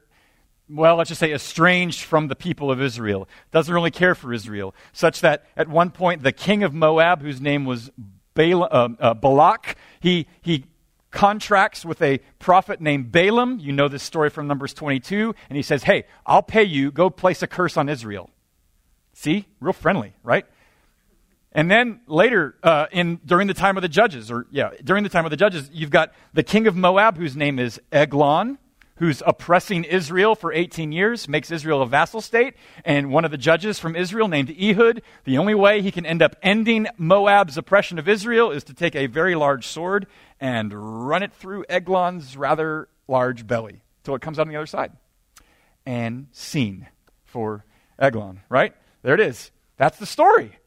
well, 0.69 0.95
let's 0.95 1.09
just 1.09 1.19
say 1.19 1.33
estranged 1.33 2.05
from 2.05 2.29
the 2.29 2.37
people 2.37 2.71
of 2.71 2.81
Israel. 2.81 3.29
Doesn't 3.51 3.75
really 3.75 3.91
care 3.91 4.15
for 4.15 4.33
Israel. 4.33 4.73
Such 4.93 5.23
that 5.23 5.45
at 5.57 5.69
one 5.69 5.91
point, 5.91 6.23
the 6.23 6.31
king 6.31 6.63
of 6.63 6.73
Moab, 6.73 7.21
whose 7.21 7.41
name 7.41 7.65
was 7.65 7.91
Bala, 8.35 8.67
uh, 8.67 8.89
uh, 9.01 9.15
Balak, 9.15 9.75
he, 9.99 10.29
he 10.41 10.67
contracts 11.11 11.85
with 11.85 12.01
a 12.01 12.21
prophet 12.39 12.81
named 12.81 13.11
Balaam. 13.11 13.59
You 13.59 13.73
know 13.73 13.89
this 13.89 14.05
story 14.05 14.31
from 14.31 14.47
Numbers 14.47 14.73
22. 14.73 15.35
And 15.51 15.57
he 15.57 15.63
says, 15.63 15.83
Hey, 15.83 16.05
I'll 16.25 16.45
pay 16.45 16.63
you. 16.63 16.93
Go 16.93 17.11
place 17.11 17.43
a 17.43 17.49
curse 17.49 17.77
on 17.77 17.89
Israel. 17.89 18.31
See? 19.15 19.47
Real 19.59 19.73
friendly, 19.73 20.15
right? 20.23 20.47
And 21.57 21.71
then 21.71 22.01
later, 22.07 22.55
uh, 22.63 22.85
in 22.93 23.19
during 23.25 23.49
the 23.49 23.55
time 23.55 23.79
of 23.79 23.83
the 23.83 23.89
judges, 23.89 24.31
or 24.31 24.47
yeah, 24.51 24.73
during 24.85 25.05
the 25.05 25.09
time 25.09 25.25
of 25.25 25.31
the 25.31 25.39
judges, 25.39 25.71
you've 25.73 25.91
got 25.91 26.13
the 26.35 26.43
king 26.43 26.67
of 26.67 26.77
Moab, 26.77 27.17
whose 27.17 27.35
name 27.35 27.59
is 27.59 27.81
Eglon, 27.91 28.59
who's 28.97 29.23
oppressing 29.27 29.83
Israel 29.85 30.35
for 30.35 30.53
18 30.53 30.93
years, 30.93 31.27
makes 31.29 31.51
Israel 31.51 31.81
a 31.81 31.87
vassal 31.87 32.21
state, 32.21 32.57
and 32.85 33.11
one 33.11 33.25
of 33.25 33.31
the 33.31 33.39
judges 33.39 33.79
from 33.79 33.97
Israel 33.97 34.29
named 34.29 34.51
Ehud. 34.51 35.01
The 35.25 35.39
only 35.39 35.55
way 35.55 35.81
he 35.81 35.91
can 35.91 36.05
end 36.05 36.21
up 36.21 36.37
ending 36.43 36.89
Moab's 36.99 37.57
oppression 37.57 37.99
of 37.99 38.07
Israel 38.07 38.51
is 38.51 38.63
to 38.65 38.75
take 38.75 38.95
a 38.95 39.07
very 39.07 39.35
large 39.35 39.67
sword 39.67 40.07
and 40.39 41.09
run 41.09 41.23
it 41.23 41.33
through 41.33 41.65
Eglon's 41.71 42.37
rather 42.37 42.87
large 43.09 43.47
belly 43.47 43.81
till 44.05 44.15
it 44.15 44.21
comes 44.21 44.39
out 44.39 44.43
on 44.43 44.49
the 44.49 44.57
other 44.57 44.67
side. 44.67 44.93
And 45.87 46.27
scene 46.33 46.87
for 47.25 47.65
Eglon, 47.99 48.41
right? 48.51 48.75
There 49.01 49.15
it 49.15 49.21
is. 49.21 49.51
That's 49.79 49.97
the 49.97 50.05
story. 50.05 50.59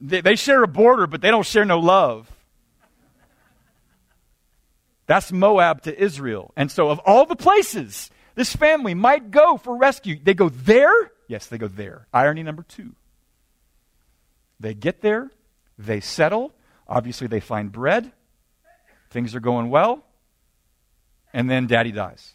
They, 0.00 0.20
they 0.20 0.36
share 0.36 0.62
a 0.62 0.68
border, 0.68 1.06
but 1.06 1.20
they 1.20 1.30
don't 1.30 1.46
share 1.46 1.64
no 1.64 1.78
love. 1.78 2.30
That's 5.06 5.30
Moab 5.30 5.82
to 5.82 6.02
Israel. 6.02 6.52
And 6.56 6.70
so, 6.70 6.88
of 6.88 6.98
all 7.00 7.26
the 7.26 7.36
places 7.36 8.10
this 8.34 8.54
family 8.56 8.94
might 8.94 9.30
go 9.30 9.56
for 9.56 9.76
rescue, 9.76 10.18
they 10.22 10.34
go 10.34 10.48
there? 10.48 11.12
Yes, 11.28 11.46
they 11.46 11.58
go 11.58 11.68
there. 11.68 12.06
Irony 12.12 12.42
number 12.42 12.62
two. 12.62 12.94
They 14.60 14.74
get 14.74 15.02
there, 15.02 15.30
they 15.78 16.00
settle. 16.00 16.52
Obviously, 16.88 17.26
they 17.26 17.40
find 17.40 17.70
bread. 17.70 18.12
Things 19.10 19.34
are 19.34 19.40
going 19.40 19.70
well. 19.70 20.04
And 21.32 21.50
then 21.50 21.66
daddy 21.66 21.92
dies. 21.92 22.32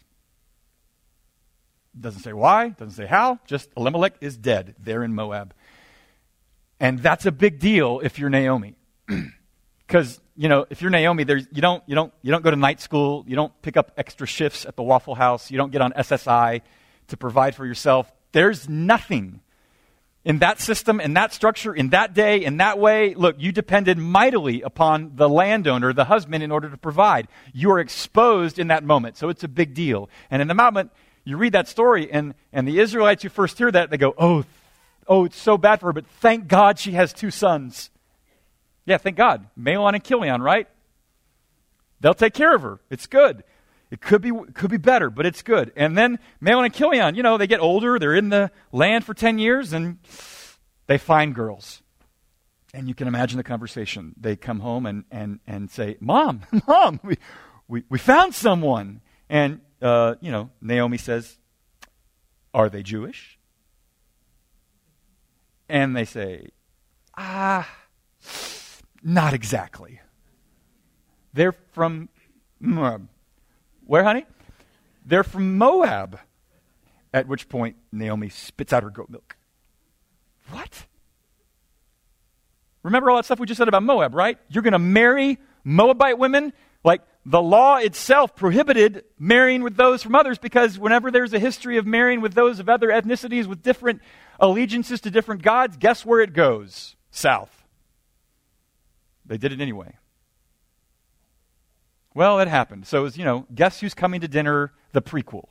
Doesn't 1.98 2.22
say 2.22 2.32
why, 2.32 2.70
doesn't 2.70 2.94
say 2.94 3.06
how, 3.06 3.40
just 3.46 3.68
Elimelech 3.76 4.14
is 4.20 4.36
dead 4.36 4.74
there 4.78 5.02
in 5.02 5.14
Moab. 5.14 5.54
And 6.80 6.98
that's 6.98 7.26
a 7.26 7.32
big 7.32 7.60
deal 7.60 8.00
if 8.02 8.18
you're 8.18 8.30
Naomi. 8.30 8.74
Because, 9.86 10.20
you 10.36 10.48
know, 10.48 10.66
if 10.70 10.82
you're 10.82 10.90
Naomi, 10.92 11.24
there's, 11.24 11.48
you, 11.50 11.60
don't, 11.60 11.82
you, 11.84 11.96
don't, 11.96 12.12
you 12.22 12.30
don't 12.30 12.44
go 12.44 12.50
to 12.52 12.56
night 12.56 12.80
school, 12.80 13.24
you 13.26 13.34
don't 13.34 13.52
pick 13.60 13.76
up 13.76 13.90
extra 13.96 14.24
shifts 14.24 14.64
at 14.64 14.76
the 14.76 14.84
Waffle 14.84 15.16
House, 15.16 15.50
you 15.50 15.56
don't 15.56 15.72
get 15.72 15.80
on 15.80 15.90
SSI 15.94 16.60
to 17.08 17.16
provide 17.16 17.56
for 17.56 17.66
yourself. 17.66 18.08
There's 18.30 18.68
nothing 18.68 19.40
in 20.24 20.38
that 20.38 20.60
system, 20.60 21.00
in 21.00 21.14
that 21.14 21.32
structure, 21.32 21.74
in 21.74 21.88
that 21.88 22.14
day, 22.14 22.44
in 22.44 22.58
that 22.58 22.78
way. 22.78 23.14
Look, 23.14 23.34
you 23.40 23.50
depended 23.50 23.98
mightily 23.98 24.62
upon 24.62 25.16
the 25.16 25.28
landowner, 25.28 25.92
the 25.92 26.04
husband, 26.04 26.44
in 26.44 26.52
order 26.52 26.70
to 26.70 26.76
provide. 26.76 27.26
You 27.52 27.72
are 27.72 27.80
exposed 27.80 28.60
in 28.60 28.68
that 28.68 28.84
moment, 28.84 29.16
so 29.16 29.28
it's 29.28 29.42
a 29.42 29.48
big 29.48 29.74
deal. 29.74 30.08
And 30.30 30.40
in 30.40 30.46
the 30.46 30.54
moment, 30.54 30.92
you 31.24 31.36
read 31.36 31.54
that 31.54 31.66
story, 31.66 32.12
and, 32.12 32.34
and 32.52 32.68
the 32.68 32.78
Israelites 32.78 33.24
who 33.24 33.28
first 33.28 33.58
hear 33.58 33.72
that, 33.72 33.90
they 33.90 33.96
go, 33.96 34.14
oh, 34.16 34.44
oh, 35.10 35.24
it's 35.24 35.36
so 35.36 35.58
bad 35.58 35.80
for 35.80 35.86
her, 35.86 35.92
but 35.92 36.06
thank 36.06 36.46
God 36.46 36.78
she 36.78 36.92
has 36.92 37.12
two 37.12 37.32
sons. 37.32 37.90
Yeah, 38.86 38.96
thank 38.96 39.16
God. 39.16 39.46
Mahlon 39.58 39.94
and 39.94 40.04
Chilion, 40.04 40.40
right? 40.40 40.68
They'll 42.00 42.14
take 42.14 42.32
care 42.32 42.54
of 42.54 42.62
her. 42.62 42.80
It's 42.88 43.06
good. 43.06 43.42
It 43.90 44.00
could 44.00 44.22
be, 44.22 44.30
could 44.54 44.70
be 44.70 44.76
better, 44.76 45.10
but 45.10 45.26
it's 45.26 45.42
good. 45.42 45.72
And 45.74 45.98
then 45.98 46.20
Mahlon 46.40 46.64
and 46.66 46.72
Chilion, 46.72 47.16
you 47.16 47.24
know, 47.24 47.36
they 47.36 47.48
get 47.48 47.60
older. 47.60 47.98
They're 47.98 48.14
in 48.14 48.28
the 48.28 48.52
land 48.70 49.04
for 49.04 49.12
10 49.12 49.40
years, 49.40 49.72
and 49.72 49.98
they 50.86 50.96
find 50.96 51.34
girls. 51.34 51.82
And 52.72 52.86
you 52.86 52.94
can 52.94 53.08
imagine 53.08 53.36
the 53.36 53.42
conversation. 53.42 54.14
They 54.16 54.36
come 54.36 54.60
home 54.60 54.86
and, 54.86 55.04
and, 55.10 55.40
and 55.44 55.68
say, 55.68 55.96
Mom, 55.98 56.42
Mom, 56.68 57.00
we, 57.02 57.18
we, 57.66 57.82
we 57.88 57.98
found 57.98 58.32
someone. 58.32 59.00
And, 59.28 59.60
uh, 59.82 60.14
you 60.20 60.30
know, 60.30 60.50
Naomi 60.60 60.98
says, 60.98 61.36
Are 62.54 62.68
they 62.70 62.84
Jewish? 62.84 63.39
And 65.70 65.96
they 65.96 66.04
say, 66.04 66.48
ah, 67.16 67.68
not 69.04 69.34
exactly. 69.34 70.00
They're 71.32 71.52
from, 71.52 72.08
where, 73.86 74.02
honey? 74.02 74.26
They're 75.06 75.22
from 75.22 75.56
Moab. 75.58 76.18
At 77.14 77.28
which 77.28 77.48
point, 77.48 77.76
Naomi 77.92 78.30
spits 78.30 78.72
out 78.72 78.82
her 78.82 78.90
goat 78.90 79.10
milk. 79.10 79.36
What? 80.50 80.86
Remember 82.82 83.08
all 83.08 83.16
that 83.16 83.24
stuff 83.24 83.38
we 83.38 83.46
just 83.46 83.58
said 83.58 83.68
about 83.68 83.84
Moab, 83.84 84.12
right? 84.12 84.38
You're 84.48 84.64
going 84.64 84.72
to 84.72 84.80
marry 84.80 85.38
Moabite 85.62 86.18
women? 86.18 86.52
Like, 86.82 87.02
the 87.26 87.42
law 87.42 87.76
itself 87.76 88.34
prohibited 88.34 89.04
marrying 89.18 89.62
with 89.62 89.76
those 89.76 90.02
from 90.02 90.14
others 90.14 90.38
because 90.38 90.78
whenever 90.78 91.10
there's 91.10 91.34
a 91.34 91.38
history 91.38 91.76
of 91.76 91.86
marrying 91.86 92.20
with 92.20 92.34
those 92.34 92.58
of 92.58 92.68
other 92.68 92.88
ethnicities 92.88 93.46
with 93.46 93.62
different 93.62 94.00
allegiances 94.38 95.00
to 95.02 95.10
different 95.10 95.42
gods, 95.42 95.76
guess 95.76 96.04
where 96.04 96.20
it 96.20 96.32
goes? 96.32 96.96
South. 97.10 97.64
They 99.26 99.36
did 99.36 99.52
it 99.52 99.60
anyway. 99.60 99.96
Well, 102.14 102.40
it 102.40 102.48
happened. 102.48 102.86
So 102.86 103.00
it 103.00 103.02
was, 103.02 103.16
you 103.18 103.24
know, 103.24 103.46
guess 103.54 103.80
who's 103.80 103.94
coming 103.94 104.22
to 104.22 104.28
dinner? 104.28 104.72
The 104.92 105.02
prequel. 105.02 105.48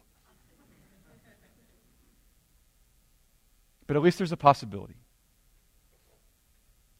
But 3.87 3.95
at 3.95 4.01
least 4.01 4.17
there's 4.17 4.31
a 4.31 4.37
possibility. 4.37 4.95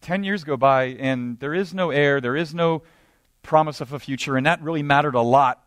Ten 0.02 0.24
years 0.24 0.44
go 0.44 0.56
by, 0.56 0.86
and 1.00 1.38
there 1.40 1.54
is 1.54 1.74
no 1.74 1.92
heir, 1.92 2.22
there 2.22 2.36
is 2.36 2.54
no 2.54 2.84
promise 3.42 3.82
of 3.82 3.94
a 3.94 4.00
future, 4.00 4.38
and 4.38 4.46
that 4.46 4.62
really 4.62 4.84
mattered 4.84 5.16
a 5.16 5.22
lot 5.22 5.64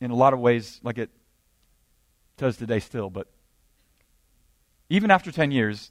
in 0.00 0.10
a 0.10 0.14
lot 0.14 0.32
of 0.32 0.40
ways, 0.40 0.80
like 0.82 0.98
it 0.98 1.10
does 2.36 2.56
today 2.56 2.78
still. 2.78 3.10
But 3.10 3.26
even 4.88 5.10
after 5.10 5.32
10 5.32 5.50
years, 5.50 5.90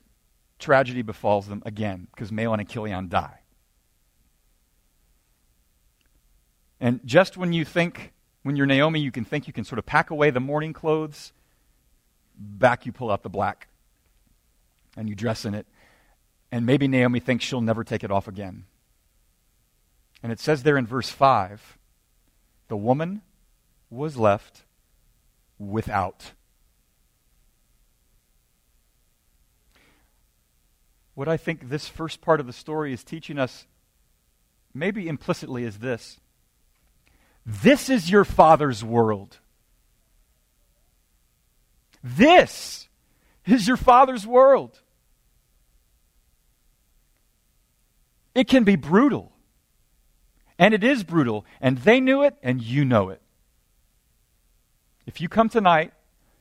tragedy 0.60 1.02
befalls 1.02 1.48
them 1.48 1.62
again 1.66 2.08
because 2.12 2.32
Mahlon 2.32 2.60
and 2.60 2.70
Chilion 2.70 3.10
die. 3.10 3.40
And 6.80 7.00
just 7.06 7.38
when 7.38 7.54
you 7.54 7.66
think, 7.66 8.14
when 8.44 8.56
you're 8.56 8.66
Naomi, 8.68 9.00
you 9.00 9.12
can 9.12 9.26
think 9.26 9.48
you 9.48 9.54
can 9.54 9.64
sort 9.64 9.80
of 9.80 9.86
pack 9.86 10.10
away 10.10 10.30
the 10.30 10.40
mourning 10.40 10.74
clothes, 10.74 11.34
back 12.38 12.86
you 12.86 12.92
pull 12.92 13.12
out 13.12 13.24
the 13.24 13.30
black 13.30 13.68
and 14.96 15.10
you 15.10 15.16
dress 15.16 15.46
in 15.46 15.54
it. 15.54 15.66
And 16.52 16.66
maybe 16.66 16.88
Naomi 16.88 17.20
thinks 17.20 17.44
she'll 17.44 17.62
never 17.62 17.84
take 17.84 18.04
it 18.04 18.12
off 18.12 18.28
again. 18.28 18.66
And 20.24 20.32
it 20.32 20.40
says 20.40 20.64
there 20.64 20.78
in 20.78 20.86
verse 20.86 21.10
5 21.10 21.78
the 22.68 22.78
woman 22.78 23.22
was 23.90 24.18
left 24.18 24.64
without. 25.58 26.32
What 31.14 31.28
I 31.28 31.38
think 31.38 31.70
this 31.70 31.88
first 31.88 32.22
part 32.22 32.40
of 32.40 32.46
the 32.46 32.54
story 32.54 32.94
is 32.94 33.04
teaching 33.04 33.40
us, 33.40 33.66
maybe 34.74 35.08
implicitly, 35.08 35.64
is 35.64 35.80
this 35.80 36.20
this 37.46 37.90
is 37.90 38.12
your 38.12 38.26
Father's 38.26 38.84
world. 38.84 39.38
This 42.04 42.90
is 43.46 43.68
your 43.68 43.78
Father's 43.78 44.28
world. 44.28 44.82
It 48.36 48.48
can 48.48 48.66
be 48.66 48.76
brutal. 48.76 49.32
And 50.60 50.74
it 50.74 50.84
is 50.84 51.04
brutal. 51.04 51.46
And 51.62 51.80
they 51.80 52.00
knew 52.00 52.24
it, 52.24 52.36
and 52.42 52.62
you 52.62 52.86
know 52.86 53.10
it. 53.10 53.22
If 55.06 55.22
you 55.22 55.30
come 55.30 55.50
tonight 55.50 55.94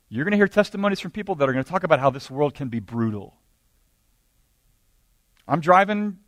you're 0.09 0.25
going 0.25 0.33
to 0.33 0.37
hear 0.37 0.49
testimonies 0.49 1.01
from 1.01 1.11
people 1.11 1.35
that 1.37 1.49
are 1.49 1.53
going 1.53 1.65
to 1.65 1.71
talk 1.71 1.83
about 1.83 2.01
how 2.01 2.11
this 2.11 2.31
world 2.31 2.55
can 2.55 2.69
be 2.69 2.81
brutal. 2.81 3.37
I'm 5.49 5.61
driving 5.61 6.19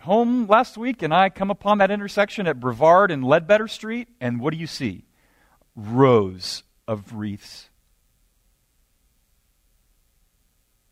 home 0.00 0.46
last 0.46 0.76
week 0.76 1.02
and 1.02 1.12
I 1.12 1.30
come 1.30 1.50
upon 1.50 1.78
that 1.78 1.90
intersection 1.90 2.46
at 2.46 2.60
Brevard 2.60 3.10
and 3.10 3.24
Ledbetter 3.24 3.66
Street, 3.68 4.08
and 4.20 4.40
what 4.40 4.52
do 4.52 4.58
you 4.58 4.66
see? 4.66 5.04
Rows 5.74 6.62
of 6.86 7.14
wreaths. 7.14 7.70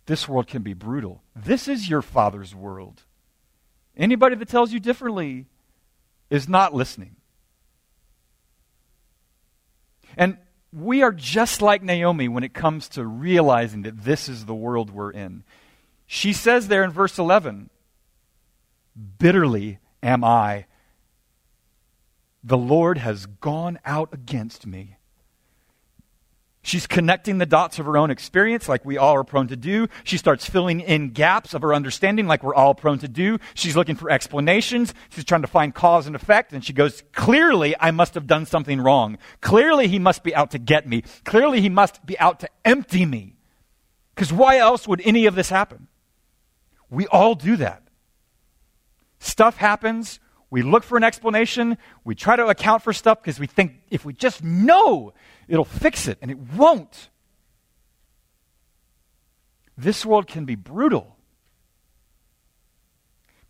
This 0.06 0.28
world 0.28 0.48
can 0.48 0.62
be 0.62 0.74
brutal. 0.74 1.22
This 1.36 1.68
is 1.68 1.88
your 1.88 2.02
Father's 2.02 2.54
world. 2.54 3.04
Anybody 3.96 4.34
that 4.34 4.48
tells 4.48 4.72
you 4.72 4.80
differently 4.80 5.46
is 6.32 6.48
not 6.48 6.72
listening. 6.72 7.14
And 10.16 10.38
we 10.72 11.02
are 11.02 11.12
just 11.12 11.60
like 11.60 11.82
Naomi 11.82 12.26
when 12.26 12.42
it 12.42 12.54
comes 12.54 12.88
to 12.90 13.04
realizing 13.04 13.82
that 13.82 14.04
this 14.04 14.30
is 14.30 14.46
the 14.46 14.54
world 14.54 14.90
we're 14.90 15.10
in. 15.10 15.44
She 16.06 16.32
says 16.32 16.68
there 16.68 16.84
in 16.84 16.90
verse 16.90 17.18
11, 17.18 17.68
Bitterly 19.18 19.78
am 20.02 20.24
I. 20.24 20.64
The 22.42 22.58
Lord 22.58 22.96
has 22.96 23.26
gone 23.26 23.78
out 23.84 24.08
against 24.12 24.66
me. 24.66 24.96
She's 26.72 26.86
connecting 26.86 27.36
the 27.36 27.44
dots 27.44 27.78
of 27.78 27.84
her 27.84 27.98
own 27.98 28.10
experience, 28.10 28.66
like 28.66 28.82
we 28.82 28.96
all 28.96 29.12
are 29.16 29.24
prone 29.24 29.48
to 29.48 29.56
do. 29.56 29.88
She 30.04 30.16
starts 30.16 30.48
filling 30.48 30.80
in 30.80 31.10
gaps 31.10 31.52
of 31.52 31.60
her 31.60 31.74
understanding, 31.74 32.26
like 32.26 32.42
we're 32.42 32.54
all 32.54 32.74
prone 32.74 32.98
to 33.00 33.08
do. 33.08 33.38
She's 33.52 33.76
looking 33.76 33.94
for 33.94 34.10
explanations. 34.10 34.94
She's 35.10 35.26
trying 35.26 35.42
to 35.42 35.48
find 35.48 35.74
cause 35.74 36.06
and 36.06 36.16
effect. 36.16 36.54
And 36.54 36.64
she 36.64 36.72
goes, 36.72 37.02
Clearly, 37.12 37.74
I 37.78 37.90
must 37.90 38.14
have 38.14 38.26
done 38.26 38.46
something 38.46 38.80
wrong. 38.80 39.18
Clearly, 39.42 39.86
he 39.86 39.98
must 39.98 40.22
be 40.22 40.34
out 40.34 40.52
to 40.52 40.58
get 40.58 40.88
me. 40.88 41.02
Clearly, 41.26 41.60
he 41.60 41.68
must 41.68 42.06
be 42.06 42.18
out 42.18 42.40
to 42.40 42.48
empty 42.64 43.04
me. 43.04 43.36
Because 44.14 44.32
why 44.32 44.56
else 44.56 44.88
would 44.88 45.02
any 45.04 45.26
of 45.26 45.34
this 45.34 45.50
happen? 45.50 45.88
We 46.88 47.06
all 47.08 47.34
do 47.34 47.56
that. 47.56 47.82
Stuff 49.18 49.58
happens. 49.58 50.20
We 50.48 50.62
look 50.62 50.84
for 50.84 50.96
an 50.96 51.04
explanation. 51.04 51.76
We 52.02 52.14
try 52.14 52.36
to 52.36 52.46
account 52.46 52.82
for 52.82 52.94
stuff 52.94 53.22
because 53.22 53.38
we 53.38 53.46
think 53.46 53.72
if 53.90 54.06
we 54.06 54.14
just 54.14 54.42
know 54.42 55.12
it'll 55.52 55.66
fix 55.66 56.08
it, 56.08 56.16
and 56.22 56.30
it 56.30 56.38
won't. 56.38 57.10
This 59.76 60.04
world 60.06 60.26
can 60.26 60.46
be 60.46 60.54
brutal. 60.54 61.14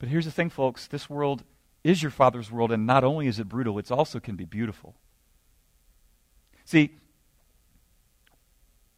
But 0.00 0.08
here's 0.08 0.24
the 0.24 0.32
thing, 0.32 0.50
folks 0.50 0.88
this 0.88 1.08
world 1.08 1.44
is 1.84 2.02
your 2.02 2.10
Father's 2.10 2.50
world, 2.50 2.72
and 2.72 2.86
not 2.86 3.04
only 3.04 3.28
is 3.28 3.38
it 3.38 3.48
brutal, 3.48 3.78
it 3.78 3.90
also 3.92 4.18
can 4.18 4.34
be 4.34 4.44
beautiful. 4.44 4.96
See, 6.64 6.90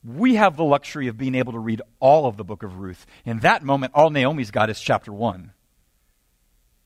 we 0.03 0.37
have 0.37 0.57
the 0.57 0.65
luxury 0.65 1.09
of 1.09 1.19
being 1.19 1.35
able 1.35 1.53
to 1.53 1.59
read 1.59 1.83
all 2.01 2.27
of 2.27 2.39
the 2.39 2.45
book 2.45 2.63
of 2.63 2.79
Ruth. 2.79 3.05
In 3.27 3.41
that 3.41 3.63
moment, 3.63 3.93
all 3.95 4.09
Naomi's 4.11 4.51
got 4.51 4.71
is 4.71 4.81
chapter 4.81 5.13
1. 5.13 5.53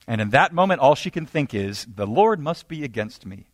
And 0.08 0.20
in 0.20 0.30
that 0.30 0.52
moment, 0.52 0.80
all 0.80 0.94
she 0.94 1.10
can 1.10 1.26
think 1.26 1.54
is, 1.54 1.86
the 1.92 2.06
Lord 2.06 2.40
must 2.40 2.66
be 2.66 2.82
against 2.82 3.26
me. 3.26 3.47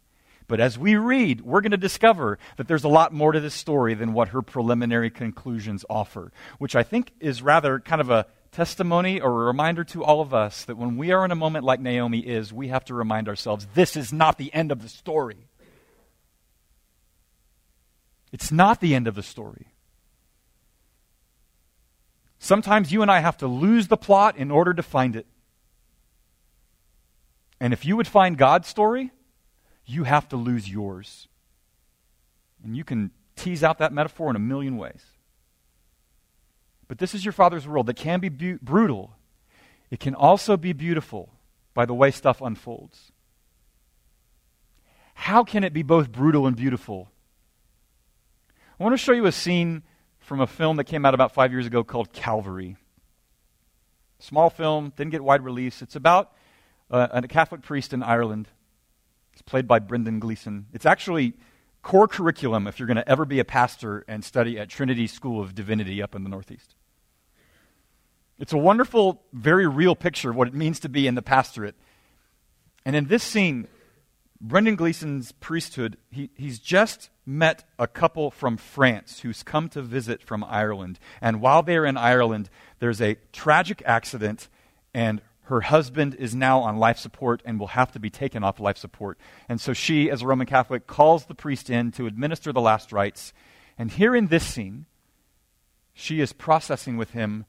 But 0.47 0.61
as 0.61 0.79
we 0.79 0.97
read, 0.97 1.41
we're 1.41 1.63
going 1.63 1.71
to 1.71 1.77
discover 1.77 2.39
that 2.57 2.69
there's 2.69 2.85
a 2.85 2.89
lot 2.89 3.13
more 3.13 3.33
to 3.33 3.41
this 3.41 3.55
story 3.55 3.95
than 3.95 4.13
what 4.13 4.29
her 4.29 4.43
preliminary 4.43 5.11
conclusions 5.11 5.85
offer, 5.89 6.33
which 6.59 6.77
I 6.77 6.83
think 6.83 7.13
is 7.19 7.41
rather 7.41 7.81
kind 7.81 8.01
of 8.01 8.11
a 8.11 8.27
testimony 8.53 9.21
or 9.21 9.31
a 9.31 9.47
reminder 9.47 9.85
to 9.85 10.05
all 10.05 10.21
of 10.21 10.35
us 10.35 10.65
that 10.65 10.77
when 10.77 10.97
we 10.97 11.13
are 11.13 11.25
in 11.25 11.31
a 11.31 11.37
moment 11.37 11.65
like 11.65 11.81
Naomi 11.81 12.21
is, 12.21 12.53
we 12.53 12.69
have 12.69 12.85
to 12.85 12.95
remind 12.95 13.29
ourselves 13.29 13.67
this 13.75 13.97
is 13.97 14.13
not 14.13 14.39
the 14.39 14.53
end 14.53 14.71
of 14.71 14.83
the 14.83 14.89
story. 14.89 15.49
It's 18.31 18.53
not 18.53 18.81
the 18.81 18.95
end 18.95 19.09
of 19.09 19.15
the 19.15 19.23
story. 19.23 19.69
Sometimes 22.39 22.93
you 22.93 23.01
and 23.01 23.11
I 23.11 23.21
have 23.21 23.39
to 23.39 23.47
lose 23.47 23.89
the 23.89 23.97
plot 23.97 24.37
in 24.37 24.51
order 24.51 24.75
to 24.75 24.83
find 24.83 25.17
it. 25.17 25.27
And 27.59 27.73
if 27.73 27.87
you 27.87 27.97
would 27.97 28.09
find 28.09 28.37
God's 28.37 28.69
story, 28.69 29.11
you 29.87 30.05
have 30.05 30.29
to 30.31 30.37
lose 30.37 30.71
yours. 30.71 31.29
And 32.63 32.77
you 32.77 32.85
can 32.85 33.11
tease 33.37 33.63
out 33.63 33.79
that 33.79 33.93
metaphor 33.93 34.31
in 34.31 34.37
a 34.37 34.41
million 34.41 34.77
ways. 34.77 35.05
But 36.89 36.99
this 36.99 37.15
is 37.15 37.25
your 37.25 37.33
Father's 37.33 37.67
world 37.67 37.87
that 37.87 37.97
can 37.97 38.21
be 38.21 38.29
bu- 38.29 38.59
brutal. 38.61 39.13
It 39.91 40.01
can 40.01 40.15
also 40.15 40.57
be 40.57 40.73
beautiful 40.73 41.31
by 41.75 41.87
the 41.87 41.95
way 41.95 42.11
stuff 42.11 42.41
unfolds. 42.41 43.13
How 45.15 45.45
can 45.45 45.65
it 45.65 45.73
be 45.73 45.83
both 45.83 46.11
brutal 46.11 46.47
and 46.47 46.57
beautiful? 46.57 47.11
I 48.79 48.83
want 48.83 48.93
to 48.93 48.99
show 48.99 49.13
you 49.13 49.27
a 49.27 49.33
scene 49.33 49.83
from 50.19 50.41
a 50.41 50.47
film 50.47 50.77
that 50.77 50.85
came 50.85 51.05
out 51.05 51.15
about 51.15 51.33
five 51.33 51.53
years 51.53 51.67
ago 51.67 51.85
called 51.85 52.13
Calvary. 52.13 52.77
Small 54.19 54.51
film, 54.51 54.93
didn't 54.97 55.13
get 55.13 55.23
wide 55.23 55.45
release. 55.45 55.83
It's 55.83 55.97
about 55.97 56.33
uh, 56.91 57.09
a 57.13 57.29
Catholic 57.29 57.63
priest 57.63 57.93
in 57.93 58.03
Ireland 58.03 58.49
it's 59.35 59.43
played 59.43 59.67
by 59.67 59.81
Brendan 59.81 60.21
Gleeson. 60.21 60.67
It's 60.73 60.87
actually 60.87 61.35
core 61.83 62.07
curriculum 62.07 62.69
if 62.69 62.79
you're 62.79 62.87
going 62.87 62.97
to 62.97 63.09
ever 63.09 63.25
be 63.25 63.41
a 63.41 63.45
pastor 63.45 64.05
and 64.07 64.25
study 64.25 64.59
at 64.59 64.69
Trinity 64.69 65.09
School 65.09 65.41
of 65.41 65.57
Divinity 65.57 66.01
up 66.01 66.15
in 66.15 66.23
the 66.23 66.31
Northeast. 66.31 66.77
It's 68.39 68.53
a 68.53 68.59
wonderful, 68.59 69.23
very 69.33 69.67
real 69.67 69.97
picture 69.97 70.31
of 70.31 70.37
what 70.37 70.47
it 70.47 70.55
means 70.55 70.79
to 70.81 70.89
be 70.89 71.09
in 71.09 71.17
the 71.17 71.23
pastorate. 71.23 71.75
And 72.85 72.95
in 72.95 73.07
this 73.07 73.25
scene, 73.25 73.67
Brendan 74.41 74.77
Gleeson's 74.77 75.33
priesthood, 75.33 75.97
he, 76.11 76.31
he's 76.37 76.61
just 76.61 77.11
met 77.27 77.65
a 77.77 77.89
couple 77.89 78.31
from 78.31 78.57
France 78.57 79.21
who's 79.21 79.43
come 79.43 79.69
to 79.71 79.83
visit 79.83 80.23
from 80.23 80.45
Ireland. 80.45 81.01
And 81.21 81.41
while 81.41 81.65
they're 81.65 81.87
in 81.87 81.97
Ireland, 81.97 82.51
there's 82.79 83.01
a 83.01 83.17
tragic 83.33 83.83
accident, 83.85 84.49
and 84.93 85.21
her 85.45 85.61
husband 85.63 86.15
is 86.15 86.35
now 86.35 86.61
on 86.61 86.79
life 86.79 86.99
support 86.99 87.43
and 87.45 87.61
will 87.61 87.69
have 87.69 87.93
to 87.93 88.01
be 88.01 88.11
taken 88.11 88.43
off 88.43 88.61
life 88.61 88.79
support. 88.79 89.19
And 89.49 89.61
so 89.61 89.73
she, 89.73 90.11
as 90.11 90.23
a 90.23 90.27
Roman 90.27 90.47
Catholic, 90.47 90.87
calls 90.87 91.27
the 91.27 91.35
priest 91.35 91.69
in 91.69 91.93
to 91.93 92.07
administer 92.07 92.53
the 92.53 92.61
last 92.61 92.93
rites. 92.93 93.33
And 93.77 93.91
here 93.91 94.17
in 94.17 94.29
this 94.29 94.45
scene, 94.45 94.87
she 95.93 96.21
is 96.21 96.33
processing 96.33 96.97
with 96.97 97.11
him 97.11 97.45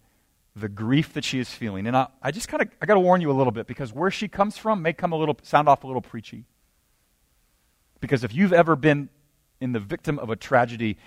the 0.55 0.69
grief 0.69 1.13
that 1.13 1.23
she 1.23 1.39
is 1.39 1.49
feeling. 1.49 1.87
And 1.87 1.95
I, 1.95 2.07
I 2.21 2.31
just 2.31 2.47
kind 2.47 2.61
of 2.61 2.69
I 2.81 2.85
got 2.85 2.95
to 2.95 2.99
warn 2.99 3.21
you 3.21 3.31
a 3.31 3.33
little 3.33 3.51
bit 3.51 3.67
because 3.67 3.93
where 3.93 4.11
she 4.11 4.27
comes 4.27 4.57
from 4.57 4.81
may 4.81 4.93
come 4.93 5.11
a 5.11 5.17
little 5.17 5.37
sound 5.43 5.67
off 5.69 5.83
a 5.83 5.87
little 5.87 6.01
preachy. 6.01 6.45
Because 8.01 8.23
if 8.23 8.33
you've 8.33 8.53
ever 8.53 8.75
been 8.75 9.09
in 9.61 9.71
the 9.71 9.79
victim 9.79 10.19
of 10.19 10.29
a 10.29 10.35
tragedy, 10.35 10.97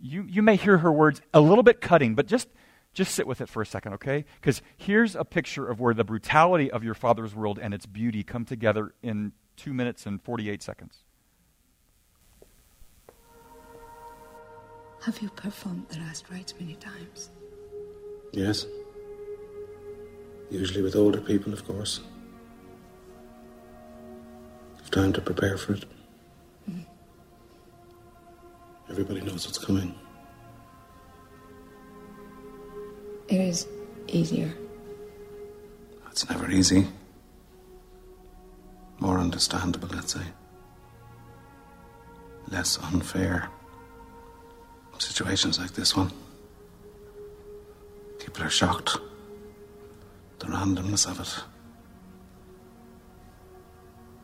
you, 0.00 0.24
you 0.28 0.42
may 0.42 0.56
hear 0.56 0.78
her 0.78 0.90
words 0.90 1.20
a 1.34 1.40
little 1.40 1.62
bit 1.62 1.80
cutting, 1.80 2.14
but 2.14 2.26
just 2.26 2.48
just 2.92 3.14
sit 3.14 3.26
with 3.26 3.40
it 3.40 3.48
for 3.48 3.62
a 3.62 3.66
second, 3.66 3.94
okay? 3.94 4.24
Because 4.40 4.60
here's 4.76 5.16
a 5.16 5.24
picture 5.24 5.68
of 5.68 5.80
where 5.80 5.94
the 5.94 6.04
brutality 6.04 6.70
of 6.70 6.84
your 6.84 6.94
father's 6.94 7.34
world 7.34 7.58
and 7.60 7.72
its 7.72 7.86
beauty 7.86 8.22
come 8.22 8.44
together 8.44 8.94
in 9.02 9.32
two 9.56 9.72
minutes 9.72 10.06
and 10.06 10.20
48 10.22 10.62
seconds. 10.62 11.04
Have 15.04 15.20
you 15.20 15.30
performed 15.30 15.88
the 15.88 15.98
last 15.98 16.30
rites 16.30 16.54
many 16.60 16.74
times? 16.74 17.30
Yes. 18.32 18.66
Usually 20.50 20.82
with 20.82 20.94
older 20.94 21.20
people, 21.20 21.52
of 21.52 21.66
course. 21.66 22.00
Have 24.76 24.90
time 24.90 25.12
to 25.14 25.20
prepare 25.20 25.56
for 25.56 25.72
it. 25.72 25.86
Mm. 26.70 26.84
Everybody 28.90 29.22
knows 29.22 29.46
what's 29.46 29.58
coming. 29.58 29.94
It 33.32 33.40
is 33.40 33.66
easier. 34.08 34.52
It's 36.10 36.28
never 36.28 36.50
easy. 36.50 36.86
More 38.98 39.18
understandable, 39.18 39.88
let's 39.88 40.12
say. 40.12 40.26
Less 42.50 42.76
unfair. 42.92 43.48
Situations 44.98 45.58
like 45.58 45.72
this 45.72 45.96
one. 45.96 46.12
People 48.18 48.42
are 48.42 48.50
shocked. 48.50 48.98
The 50.38 50.48
randomness 50.48 51.10
of 51.10 51.18
it. 51.18 51.44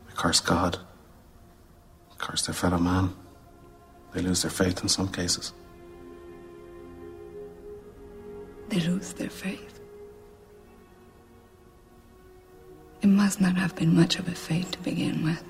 They 0.07 0.13
curse 0.15 0.39
God. 0.39 0.77
They 2.11 2.15
curse 2.19 2.45
their 2.45 2.53
fellow 2.53 2.77
man. 2.77 3.15
They 4.13 4.21
lose 4.21 4.43
their 4.43 4.51
faith 4.51 4.83
in 4.83 4.87
some 4.87 5.07
cases 5.07 5.51
they 8.69 8.79
lose 8.81 9.13
their 9.13 9.29
faith. 9.29 9.79
It 13.01 13.07
must 13.07 13.39
not 13.39 13.55
have 13.55 13.75
been 13.75 13.95
much 13.95 14.19
of 14.19 14.27
a 14.27 14.35
faith 14.35 14.71
to 14.71 14.79
begin 14.79 15.23
with, 15.23 15.43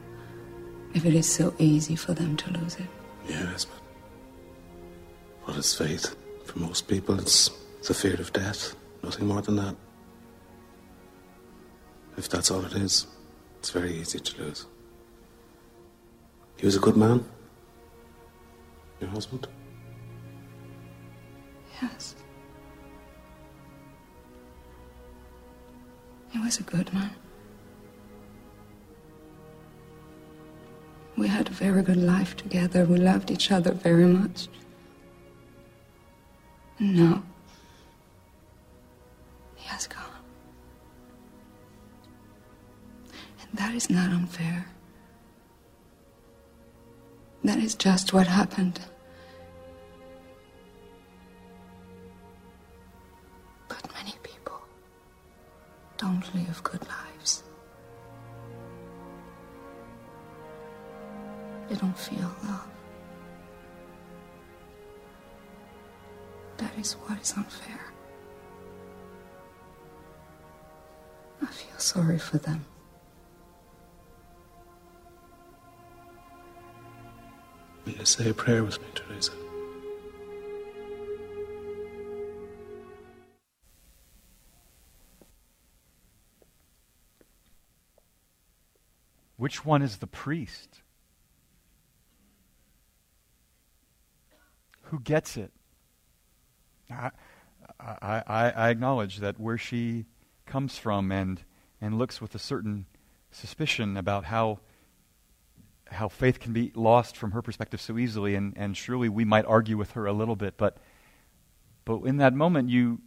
if 0.94 1.06
it 1.06 1.14
is 1.14 1.28
so 1.28 1.54
easy 1.58 1.96
for 1.96 2.14
them 2.14 2.38
to 2.38 2.52
lose 2.52 2.76
it. 2.76 2.88
Yes, 3.28 3.66
but 3.66 3.80
what 5.46 5.58
is 5.58 5.74
faith? 5.74 6.16
For 6.46 6.60
most 6.60 6.88
people, 6.88 7.20
it's 7.20 7.50
the 7.88 7.94
fear 7.94 8.16
of 8.16 8.32
death, 8.34 8.76
nothing 9.04 9.28
more 9.28 9.42
than 9.42 9.56
that. 9.58 9.76
If 12.18 12.30
that's 12.30 12.52
all 12.52 12.64
it 12.66 12.74
is, 12.74 13.08
it's 13.60 13.72
very 13.72 13.94
easy 13.94 14.20
to 14.20 14.42
lose. 14.44 14.66
He 16.58 16.66
was 16.66 16.76
a 16.76 16.80
good 16.80 16.98
man. 16.98 17.24
Your 19.00 19.10
husband? 19.10 19.48
Yes. 21.82 22.16
He 26.32 26.40
was 26.40 26.60
a 26.60 26.64
good 26.64 26.94
man. 26.94 27.12
We 31.18 31.28
had 31.28 31.50
a 31.50 31.52
very 31.52 31.82
good 31.84 31.98
life 31.98 32.38
together. 32.38 32.86
We 32.86 32.98
loved 32.98 33.30
each 33.30 33.52
other 33.52 33.74
very 33.74 34.06
much. 34.06 34.48
And 36.78 36.96
now, 36.96 37.24
he 39.56 39.68
has 39.68 39.86
gone. 39.88 40.04
And 43.42 43.60
that 43.60 43.76
is 43.76 43.90
not 43.90 44.12
unfair. 44.12 44.68
That 47.44 47.58
is 47.58 47.76
just 47.76 48.14
what 48.14 48.28
happened. 48.28 48.80
Don't 56.00 56.34
live 56.34 56.64
good 56.64 56.82
lives. 56.88 57.44
They 61.68 61.76
don't 61.76 61.98
feel 61.98 62.32
love. 62.46 62.68
That 66.58 66.72
is 66.80 66.94
what 66.94 67.20
is 67.22 67.34
unfair. 67.36 67.82
I 71.42 71.46
feel 71.48 71.78
sorry 71.78 72.18
for 72.18 72.38
them. 72.38 72.66
Will 77.86 77.94
you 77.94 78.06
say 78.06 78.30
a 78.30 78.34
prayer 78.34 78.64
with 78.64 78.80
me, 78.82 78.88
Teresa? 78.96 79.34
Which 89.40 89.64
one 89.64 89.82
is 89.82 90.00
the 90.00 90.06
priest? 90.06 90.82
Who 94.82 95.00
gets 95.00 95.38
it? 95.38 95.54
I, 96.92 97.12
I, 97.80 98.52
I, 98.54 98.70
acknowledge 98.70 99.20
that 99.20 99.40
where 99.40 99.58
she 99.58 100.08
comes 100.46 100.78
from 100.78 101.10
and, 101.14 101.42
and 101.80 101.98
looks 101.98 102.20
with 102.20 102.36
a 102.36 102.40
certain 102.40 102.86
suspicion 103.32 103.96
about 103.96 104.26
how, 104.26 104.60
how 105.86 106.10
faith 106.10 106.42
can 106.42 106.52
be 106.52 106.74
lost 106.76 107.16
from 107.16 107.32
her 107.32 107.42
perspective 107.42 107.80
so 107.80 107.98
easily, 107.98 108.36
and, 108.36 108.54
and 108.58 108.76
surely 108.76 109.08
we 109.08 109.24
might 109.24 109.46
argue 109.46 109.78
with 109.78 109.92
her 109.92 110.06
a 110.06 110.12
little 110.12 110.36
bit, 110.36 110.58
but, 110.58 110.80
but 111.86 112.02
in 112.02 112.18
that 112.18 112.34
moment 112.34 112.68
you, 112.70 113.00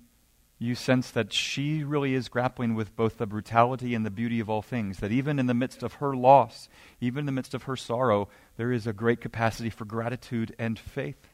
you 0.63 0.75
sense 0.77 1.11
that 1.11 1.33
she 1.33 1.83
really 1.83 2.15
is 2.15 2.29
grappling 2.29 2.75
with 2.75 2.95
both 2.95 3.19
the 3.19 3.27
brutality 3.27 3.95
and 3.95 4.07
the 4.07 4.11
beauty 4.11 4.39
of 4.39 4.49
all 4.49 4.63
things. 4.63 4.99
That 4.99 5.11
even 5.11 5.39
in 5.39 5.47
the 5.47 5.55
midst 5.55 5.83
of 5.83 5.95
her 5.95 6.15
loss, 6.15 6.69
even 7.01 7.21
in 7.21 7.27
the 7.27 7.33
midst 7.33 7.53
of 7.53 7.65
her 7.65 7.77
sorrow, 7.77 8.29
there 8.57 8.71
is 8.71 8.87
a 8.87 8.93
great 8.93 9.21
capacity 9.21 9.71
for 9.71 9.85
gratitude 9.85 10.55
and 10.59 10.79
faith. 10.79 11.29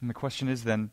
And 0.00 0.08
the 0.08 0.14
question 0.14 0.48
is 0.48 0.64
then 0.64 0.90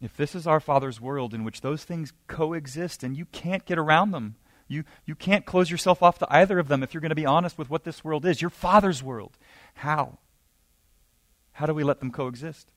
if 0.00 0.16
this 0.16 0.34
is 0.34 0.46
our 0.46 0.60
Father's 0.60 1.00
world 1.00 1.34
in 1.34 1.42
which 1.42 1.60
those 1.60 1.82
things 1.82 2.12
coexist 2.28 3.02
and 3.02 3.16
you 3.16 3.24
can't 3.26 3.64
get 3.64 3.78
around 3.78 4.12
them, 4.12 4.36
you, 4.68 4.84
you 5.06 5.16
can't 5.16 5.44
close 5.44 5.70
yourself 5.70 6.02
off 6.02 6.18
to 6.18 6.32
either 6.32 6.58
of 6.58 6.68
them 6.68 6.82
if 6.82 6.94
you're 6.94 7.00
going 7.00 7.08
to 7.08 7.16
be 7.16 7.26
honest 7.26 7.58
with 7.58 7.68
what 7.68 7.84
this 7.84 8.04
world 8.04 8.24
is, 8.24 8.40
your 8.40 8.50
Father's 8.50 9.02
world. 9.02 9.36
How? 9.74 10.18
How 11.52 11.66
do 11.66 11.74
we 11.74 11.82
let 11.82 11.98
them 11.98 12.12
coexist? 12.12 12.70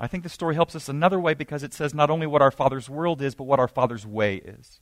I 0.00 0.06
think 0.06 0.22
the 0.22 0.28
story 0.28 0.54
helps 0.54 0.76
us 0.76 0.88
another 0.88 1.18
way 1.18 1.34
because 1.34 1.62
it 1.62 1.74
says 1.74 1.92
not 1.92 2.10
only 2.10 2.26
what 2.26 2.42
our 2.42 2.50
Father's 2.50 2.88
world 2.88 3.20
is, 3.20 3.34
but 3.34 3.44
what 3.44 3.58
our 3.58 3.68
Father's 3.68 4.06
way 4.06 4.36
is. 4.36 4.80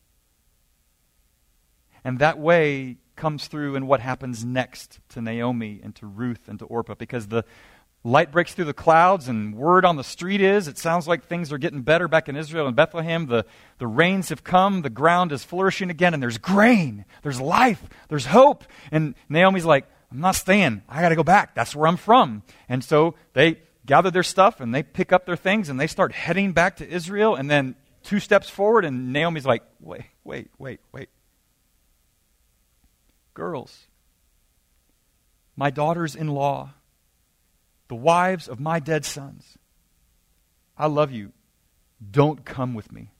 And 2.05 2.19
that 2.19 2.39
way 2.39 2.99
comes 3.17 3.49
through 3.49 3.77
in 3.77 3.87
what 3.87 4.01
happens 4.01 4.45
next 4.45 5.01
to 5.09 5.21
Naomi 5.21 5.81
and 5.83 5.95
to 5.97 6.07
Ruth 6.07 6.49
and 6.49 6.59
to 6.59 6.67
Orpah 6.67 6.95
because 6.95 7.29
the 7.29 7.45
light 8.05 8.31
breaks 8.31 8.55
through 8.55 8.67
the 8.67 8.75
clouds 8.75 9.27
and 9.27 9.57
word 9.57 9.85
on 9.85 9.97
the 9.97 10.05
street 10.05 10.41
is 10.41 10.69
it 10.69 10.79
sounds 10.79 11.09
like 11.09 11.25
things 11.25 11.51
are 11.51 11.59
getting 11.59 11.83
better 11.83 12.07
back 12.07 12.29
in 12.29 12.37
Israel 12.37 12.67
and 12.67 12.77
Bethlehem. 12.77 13.27
The, 13.27 13.45
the 13.79 13.87
rains 13.87 14.29
have 14.29 14.45
come, 14.45 14.83
the 14.83 14.91
ground 14.91 15.33
is 15.33 15.43
flourishing 15.43 15.91
again, 15.91 16.15
and 16.15 16.23
there's 16.23 16.39
grain, 16.39 17.05
there's 17.23 17.41
life, 17.41 17.83
there's 18.09 18.27
hope. 18.27 18.65
And 18.93 19.15
Naomi's 19.29 19.65
like, 19.65 19.87
I'm 20.13 20.21
not 20.21 20.37
staying. 20.37 20.83
I 20.89 21.01
got 21.01 21.09
to 21.09 21.17
go 21.17 21.25
back. 21.25 21.55
That's 21.55 21.75
where 21.75 21.89
I'm 21.89 21.97
from. 21.97 22.43
And 22.69 22.85
so 22.85 23.17
they 23.33 23.59
gather 23.87 24.11
their 24.11 24.23
stuff 24.23 24.61
and 24.61 24.75
they 24.75 24.83
pick 24.83 25.13
up 25.13 25.25
their 25.25 25.37
things 25.37 25.69
and 25.69 25.81
they 25.81 25.87
start 25.87 26.13
heading 26.13 26.53
back 26.53 26.77
to 26.77 26.89
Israel. 26.89 27.35
And 27.35 27.51
then 27.51 27.77
two 28.03 28.21
steps 28.21 28.49
forward, 28.49 28.85
and 28.85 29.13
Naomi's 29.13 29.47
like, 29.47 29.63
wait, 29.81 30.05
wait, 30.25 30.51
wait, 30.59 30.81
wait. 30.93 31.09
Girls, 33.35 33.87
my 35.57 35.71
daughters 35.71 36.15
in 36.15 36.29
law, 36.29 36.75
the 37.89 37.95
wives 37.95 38.49
of 38.49 38.61
my 38.61 38.79
dead 38.79 39.05
sons, 39.05 39.59
I 40.79 40.87
love 40.87 41.13
you. 41.13 41.33
Don't 42.11 42.45
come 42.45 42.75
with 42.75 42.93
me. 42.93 43.11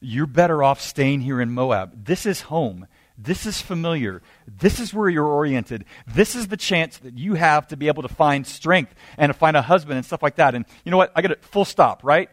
You're 0.00 0.26
better 0.26 0.62
off 0.62 0.80
staying 0.80 1.20
here 1.20 1.40
in 1.40 1.52
Moab. 1.52 2.04
This 2.04 2.26
is 2.26 2.42
home. 2.42 2.86
This 3.16 3.46
is 3.46 3.62
familiar. 3.62 4.22
This 4.46 4.80
is 4.80 4.92
where 4.92 5.08
you're 5.08 5.26
oriented. 5.26 5.84
This 6.06 6.34
is 6.34 6.48
the 6.48 6.56
chance 6.56 6.98
that 6.98 7.16
you 7.16 7.34
have 7.34 7.68
to 7.68 7.76
be 7.76 7.86
able 7.86 8.02
to 8.02 8.08
find 8.08 8.44
strength 8.44 8.92
and 9.16 9.30
to 9.30 9.34
find 9.34 9.56
a 9.56 9.62
husband 9.62 9.96
and 9.96 10.04
stuff 10.04 10.22
like 10.22 10.36
that. 10.36 10.54
And 10.54 10.64
you 10.84 10.90
know 10.90 10.96
what? 10.96 11.12
I 11.14 11.22
get 11.22 11.30
it 11.30 11.44
full 11.44 11.64
stop, 11.64 12.02
right? 12.02 12.28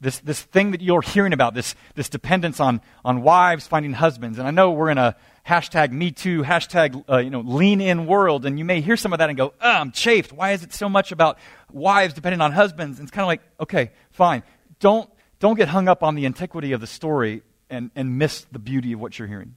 This, 0.00 0.18
this 0.18 0.42
thing 0.42 0.72
that 0.72 0.80
you're 0.80 1.02
hearing 1.02 1.32
about, 1.32 1.54
this, 1.54 1.76
this 1.94 2.08
dependence 2.08 2.58
on, 2.58 2.80
on 3.04 3.22
wives 3.22 3.68
finding 3.68 3.92
husbands. 3.92 4.38
And 4.38 4.48
I 4.48 4.50
know 4.50 4.72
we're 4.72 4.90
in 4.90 4.98
a 4.98 5.14
hashtag 5.46 5.92
me 5.92 6.10
too, 6.10 6.42
hashtag, 6.42 7.04
uh, 7.08 7.18
you 7.18 7.30
know, 7.30 7.40
lean 7.40 7.80
in 7.80 8.06
world. 8.06 8.46
And 8.46 8.58
you 8.58 8.64
may 8.64 8.80
hear 8.80 8.96
some 8.96 9.12
of 9.12 9.20
that 9.20 9.28
and 9.28 9.38
go, 9.38 9.52
I'm 9.60 9.92
chafed. 9.92 10.32
Why 10.32 10.52
is 10.52 10.64
it 10.64 10.72
so 10.72 10.88
much 10.88 11.12
about 11.12 11.38
wives 11.70 12.14
depending 12.14 12.40
on 12.40 12.50
husbands? 12.50 12.98
And 12.98 13.06
it's 13.06 13.14
kind 13.14 13.22
of 13.22 13.28
like, 13.28 13.42
okay, 13.60 13.92
fine. 14.10 14.42
Don't, 14.80 15.08
don't 15.38 15.56
get 15.56 15.68
hung 15.68 15.86
up 15.86 16.02
on 16.02 16.16
the 16.16 16.26
antiquity 16.26 16.72
of 16.72 16.80
the 16.80 16.86
story 16.88 17.42
and, 17.68 17.90
and 17.94 18.18
miss 18.18 18.46
the 18.50 18.58
beauty 18.58 18.94
of 18.94 19.00
what 19.00 19.18
you're 19.18 19.28
hearing. 19.28 19.54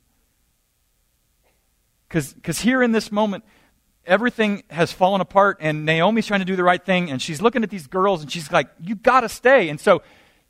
Because 2.13 2.60
here 2.60 2.84
in 2.84 2.91
this 2.91 3.12
moment, 3.12 3.43
everything 4.06 4.63
has 4.69 4.91
fallen 4.91 5.21
apart, 5.21 5.58
and 5.60 5.86
Naomi's 5.86 6.28
trying 6.28 6.41
to 6.41 6.45
do 6.45 6.56
the 6.56 6.63
right 6.63 6.84
thing, 6.84 7.10
and 7.10 7.21
she's 7.21 7.41
looking 7.41 7.63
at 7.63 7.69
these 7.69 7.88
girls, 7.88 8.21
and 8.21 8.32
she's 8.32 8.52
like, 8.52 8.69
You 8.80 8.95
got 8.95 9.21
to 9.21 9.30
stay. 9.30 9.69
And 9.69 9.80
so 9.80 10.04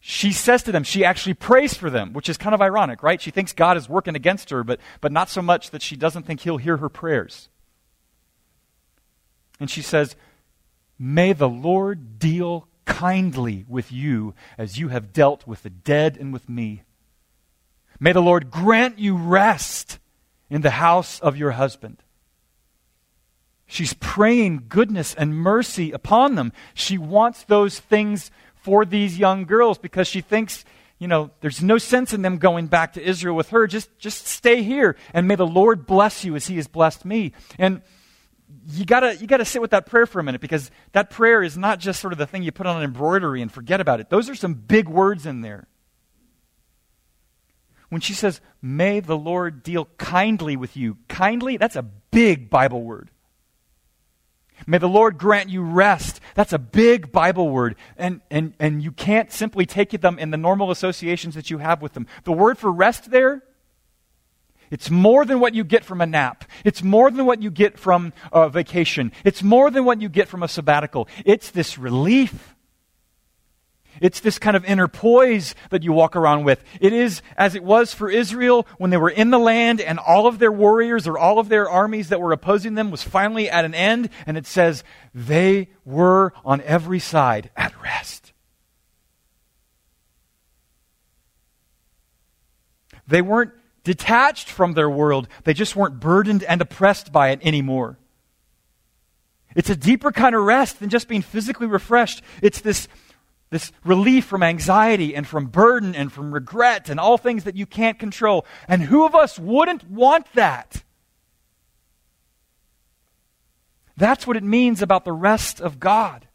she 0.06 0.34
says 0.34 0.63
to 0.63 0.73
them, 0.73 0.84
she 0.84 1.06
actually 1.06 1.34
prays 1.34 1.76
for 1.76 1.89
them, 1.89 2.12
which 2.12 2.28
is 2.28 2.38
kind 2.38 2.54
of 2.54 2.62
ironic, 2.62 3.04
right? 3.04 3.21
She 3.21 3.32
thinks 3.32 3.54
God 3.54 3.78
is 3.78 3.88
working 3.88 4.17
against 4.17 4.49
her, 4.49 4.62
but, 4.62 4.82
but 4.99 5.13
not 5.13 5.30
so 5.30 5.41
much 5.41 5.71
that 5.71 5.82
she 5.82 5.95
doesn't 5.95 6.23
think 6.23 6.41
he'll 6.41 6.58
hear 6.58 6.76
her 6.76 6.89
prayers. 6.89 7.47
And 9.62 9.69
she 9.69 9.82
says, 9.82 10.17
May 10.99 11.32
the 11.32 11.47
Lord 11.47 12.19
deal 12.19 12.67
kindly 12.84 13.63
with 13.69 13.93
you 13.93 14.34
as 14.58 14.78
you 14.78 14.89
have 14.89 15.13
dealt 15.13 15.47
with 15.47 15.63
the 15.63 15.69
dead 15.69 16.17
and 16.19 16.34
with 16.34 16.49
me. 16.49 16.84
May 17.97 18.12
the 18.12 18.21
Lord 18.21 18.52
grant 18.52 18.99
you 18.99 19.15
rest 19.15 19.99
in 20.54 20.62
the 20.62 20.70
house 20.70 21.20
of 21.20 21.36
your 21.36 21.52
husband. 21.52 21.98
She's 23.66 23.96
praying 23.96 24.66
goodness 24.70 25.16
and 25.16 25.36
mercy 25.36 25.92
upon 25.92 26.36
them. 26.36 26.54
She 26.76 26.96
wants 27.00 27.44
those 27.46 27.80
things 27.80 28.30
for 28.54 28.86
these 28.86 29.18
young 29.18 29.46
girls 29.46 29.80
because 29.80 30.08
she 30.08 30.22
thinks, 30.22 30.63
you 31.00 31.08
know, 31.08 31.32
there's 31.42 31.63
no 31.63 31.80
sense 31.80 32.13
in 32.13 32.22
them 32.22 32.38
going 32.38 32.68
back 32.68 32.94
to 32.94 33.04
Israel 33.04 33.36
with 33.36 33.50
her. 33.50 33.66
Just, 33.66 33.98
just 33.98 34.28
stay 34.28 34.62
here 34.62 34.96
and 35.12 35.28
may 35.28 35.34
the 35.34 35.48
Lord 35.48 35.88
bless 35.88 36.24
you 36.24 36.36
as 36.36 36.46
he 36.46 36.58
has 36.58 36.68
blessed 36.68 37.04
me. 37.04 37.34
And 37.58 37.82
you 38.70 38.86
gotta, 38.86 39.16
you 39.16 39.26
gotta 39.26 39.46
sit 39.46 39.60
with 39.60 39.72
that 39.72 39.88
prayer 39.88 40.06
for 40.06 40.20
a 40.20 40.24
minute 40.24 40.39
because 40.39 40.70
that 40.92 41.10
prayer 41.10 41.42
is 41.42 41.58
not 41.58 41.80
just 41.80 42.00
sort 42.00 42.13
of 42.13 42.20
the 42.20 42.28
thing 42.28 42.44
you 42.44 42.52
put 42.52 42.68
on 42.68 42.78
an 42.78 42.84
embroidery 42.84 43.42
and 43.42 43.52
forget 43.52 43.82
about 43.82 44.00
it. 44.02 44.12
Those 44.12 44.30
are 44.30 44.36
some 44.36 44.54
big 44.54 44.88
words 44.88 45.26
in 45.26 45.42
there 45.42 45.68
when 47.93 48.01
she 48.01 48.13
says, 48.13 48.41
May 48.62 48.99
the 48.99 49.17
Lord 49.17 49.63
deal 49.63 49.86
kindly 49.97 50.58
with 50.58 50.75
you, 50.75 50.97
kindly, 51.08 51.58
that's 51.58 51.75
a 51.75 51.84
big 51.84 52.49
Bible 52.49 52.84
word. 52.84 53.10
May 54.67 54.77
the 54.77 54.88
Lord 54.88 55.17
grant 55.17 55.49
you 55.49 55.62
rest. 55.62 56.21
That's 56.36 56.53
a 56.53 56.60
big 56.60 57.12
Bible 57.12 57.49
word. 57.49 57.75
And, 57.97 58.21
and, 58.32 58.53
and 58.60 58.82
you 58.82 58.91
can't 58.91 59.32
simply 59.32 59.65
take 59.65 59.91
them 60.01 60.19
in 60.19 60.32
the 60.32 60.38
normal 60.38 60.71
associations 60.71 61.36
that 61.36 61.49
you 61.49 61.58
have 61.58 61.82
with 61.82 61.93
them. 61.93 62.08
The 62.23 62.32
word 62.32 62.58
for 62.58 62.71
rest 62.71 63.12
there, 63.12 63.43
it's 64.71 64.89
more 64.89 65.25
than 65.25 65.39
what 65.39 65.53
you 65.53 65.63
get 65.63 65.84
from 65.84 66.01
a 66.01 66.06
nap. 66.06 66.45
It's 66.63 66.82
more 66.82 67.12
than 67.12 67.25
what 67.25 67.41
you 67.41 67.51
get 67.51 67.77
from 67.77 68.13
a 68.32 68.49
vacation. 68.49 69.12
It's 69.23 69.43
more 69.43 69.69
than 69.69 69.86
what 69.86 70.01
you 70.01 70.10
get 70.10 70.27
from 70.27 70.43
a 70.43 70.47
sabbatical. 70.47 71.08
It's 71.25 71.51
this 71.51 71.77
relief 71.77 72.53
It's 74.01 74.19
this 74.19 74.39
kind 74.39 74.56
of 74.56 74.65
inner 74.65 74.88
poise 74.88 75.56
that 75.69 75.84
you 75.84 75.93
walk 75.93 76.15
around 76.15 76.43
with. 76.43 76.63
It 76.79 76.93
is 76.93 77.21
as 77.38 77.56
it 77.56 77.63
was 77.63 77.93
for 77.93 78.10
Israel 78.10 78.67
when 78.77 78.89
they 78.89 78.97
were 78.97 79.10
in 79.10 79.29
the 79.29 79.39
land 79.39 79.79
and 79.82 79.99
all 79.99 80.27
of 80.27 80.39
their 80.39 80.51
warriors 80.51 81.08
or 81.08 81.17
all 81.17 81.39
of 81.39 81.49
their 81.49 81.69
armies 81.69 82.10
that 82.10 82.21
were 82.21 82.32
opposing 82.32 82.75
them 82.75 82.91
was 82.91 83.03
finally 83.03 83.49
at 83.49 83.65
an 83.65 83.73
end. 83.73 84.10
And 84.25 84.38
it 84.38 84.45
says 84.45 84.84
they 85.13 85.69
were 85.86 86.34
on 86.43 86.62
every 86.62 86.99
side 86.99 87.49
at 87.56 87.73
rest. 87.82 88.34
They 93.08 93.21
weren't 93.21 93.51
detached 93.84 94.49
from 94.49 94.73
their 94.73 94.89
world, 94.89 95.27
they 95.43 95.53
just 95.53 95.75
weren't 95.75 95.99
burdened 95.99 96.43
and 96.43 96.62
oppressed 96.62 97.12
by 97.12 97.29
it 97.29 97.39
anymore. 97.43 97.97
It's 99.56 99.69
a 99.69 99.75
deeper 99.75 100.12
kind 100.12 100.34
of 100.36 100.43
rest 100.43 100.79
than 100.79 100.89
just 100.89 101.08
being 101.08 101.21
physically 101.21 101.67
refreshed. 101.67 102.23
It's 102.41 102.62
this 102.62 102.88
this 103.54 103.72
relief 103.86 104.26
from 104.26 104.42
anxiety 104.42 105.16
and 105.16 105.28
from 105.28 105.46
burden 105.46 105.96
and 105.96 106.12
from 106.12 106.34
regret 106.34 106.89
and 106.89 107.00
all 107.00 107.20
things 107.20 107.44
that 107.44 107.56
you 107.56 107.68
can't 107.68 108.00
control. 108.00 108.46
And 108.68 108.82
who 108.82 109.06
of 109.06 109.13
us 109.13 109.38
wouldn't 109.38 109.88
want 109.88 110.26
that? 110.34 110.84
That's 113.96 114.26
what 114.26 114.38
it 114.38 114.44
means 114.44 114.82
about 114.82 115.06
the 115.06 115.13
rest 115.13 115.62
of 115.62 115.80
God. 115.80 116.28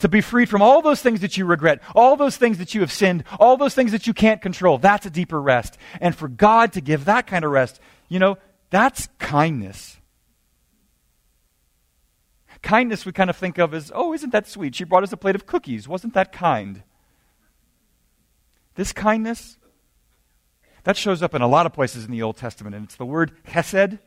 To 0.00 0.08
be 0.08 0.20
freed 0.20 0.50
from 0.50 0.60
all 0.60 0.82
those 0.82 1.00
things 1.00 1.20
that 1.20 1.36
you 1.36 1.46
regret, 1.46 1.80
all 1.94 2.16
those 2.16 2.36
things 2.36 2.58
that 2.58 2.74
you 2.74 2.80
have 2.80 2.92
sinned, 2.92 3.22
all 3.38 3.56
those 3.56 3.74
things 3.74 3.92
that 3.92 4.08
you 4.08 4.12
can't 4.12 4.42
control. 4.42 4.78
That's 4.78 5.06
a 5.06 5.10
deeper 5.10 5.40
rest. 5.40 5.78
And 6.00 6.14
for 6.14 6.26
God 6.26 6.72
to 6.72 6.80
give 6.80 7.04
that 7.04 7.28
kind 7.28 7.44
of 7.44 7.52
rest, 7.52 7.80
you 8.08 8.18
know, 8.18 8.38
that's 8.70 9.08
kindness. 9.18 9.96
Kindness 12.66 13.06
we 13.06 13.12
kind 13.12 13.30
of 13.30 13.36
think 13.36 13.58
of 13.58 13.72
as, 13.72 13.92
oh, 13.94 14.12
isn't 14.12 14.32
that 14.32 14.48
sweet? 14.48 14.74
She 14.74 14.82
brought 14.82 15.04
us 15.04 15.12
a 15.12 15.16
plate 15.16 15.36
of 15.36 15.46
cookies. 15.46 15.86
Wasn't 15.86 16.14
that 16.14 16.32
kind? 16.32 16.82
This 18.74 18.92
kindness, 18.92 19.56
that 20.82 20.96
shows 20.96 21.22
up 21.22 21.32
in 21.32 21.42
a 21.42 21.46
lot 21.46 21.66
of 21.66 21.72
places 21.72 22.04
in 22.04 22.10
the 22.10 22.22
Old 22.22 22.36
Testament, 22.36 22.74
and 22.74 22.84
it's 22.84 22.96
the 22.96 23.06
word 23.06 23.30
chesed. 23.46 24.00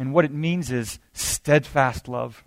And 0.00 0.12
what 0.12 0.24
it 0.24 0.32
means 0.32 0.72
is 0.72 0.98
steadfast 1.12 2.08
love. 2.08 2.42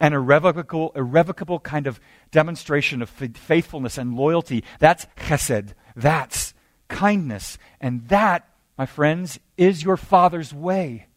An 0.00 0.14
irrevocable, 0.14 0.90
irrevocable 0.96 1.60
kind 1.60 1.86
of 1.86 2.00
demonstration 2.30 3.02
of 3.02 3.10
faithfulness 3.10 3.98
and 3.98 4.16
loyalty. 4.16 4.64
That's 4.78 5.06
chesed. 5.18 5.74
That's 5.94 6.54
kindness. 6.88 7.58
And 7.82 8.08
that, 8.08 8.48
my 8.78 8.86
friends, 8.86 9.38
is 9.58 9.84
your 9.84 9.98
Father's 9.98 10.54
way. 10.54 11.08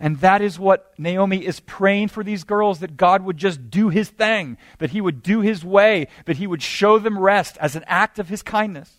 And 0.00 0.20
that 0.20 0.40
is 0.40 0.58
what 0.58 0.92
Naomi 0.96 1.44
is 1.44 1.58
praying 1.60 2.08
for 2.08 2.22
these 2.22 2.44
girls 2.44 2.78
that 2.80 2.96
God 2.96 3.22
would 3.22 3.36
just 3.36 3.68
do 3.70 3.88
his 3.88 4.08
thing, 4.08 4.56
that 4.78 4.90
he 4.90 5.00
would 5.00 5.22
do 5.22 5.40
his 5.40 5.64
way, 5.64 6.06
that 6.26 6.36
he 6.36 6.46
would 6.46 6.62
show 6.62 6.98
them 6.98 7.18
rest 7.18 7.56
as 7.60 7.74
an 7.74 7.84
act 7.86 8.18
of 8.18 8.28
his 8.28 8.42
kindness. 8.42 8.92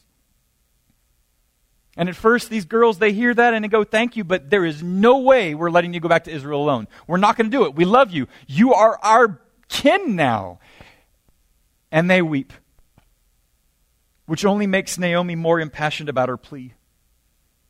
And 1.96 2.10
at 2.10 2.16
first, 2.16 2.50
these 2.50 2.66
girls, 2.66 2.98
they 2.98 3.14
hear 3.14 3.34
that 3.34 3.54
and 3.54 3.64
they 3.64 3.70
go, 3.70 3.84
Thank 3.84 4.18
you, 4.18 4.24
but 4.24 4.50
there 4.50 4.66
is 4.66 4.84
no 4.84 5.20
way 5.20 5.56
we're 5.56 5.72
letting 5.72 5.94
you 5.94 6.00
go 6.00 6.10
back 6.10 6.26
to 6.26 6.32
Israel 6.32 6.62
alone. 6.62 6.88
We're 7.08 7.18
not 7.18 7.38
going 7.38 7.50
to 7.50 7.58
do 7.58 7.66
it. 7.66 7.76
We 7.76 7.86
love 7.86 8.12
you. 8.12 8.28
You 8.48 8.74
are 8.74 9.00
our 9.02 9.42
kin 9.70 10.16
now. 10.16 10.60
And 11.92 12.10
they 12.10 12.22
weep, 12.22 12.54
which 14.28 14.46
only 14.46 14.68
makes 14.68 14.98
Naomi 14.98 15.36
more 15.36 15.60
impassioned 15.60 16.08
about 16.08 16.30
her 16.30 16.38
plea. 16.38 16.74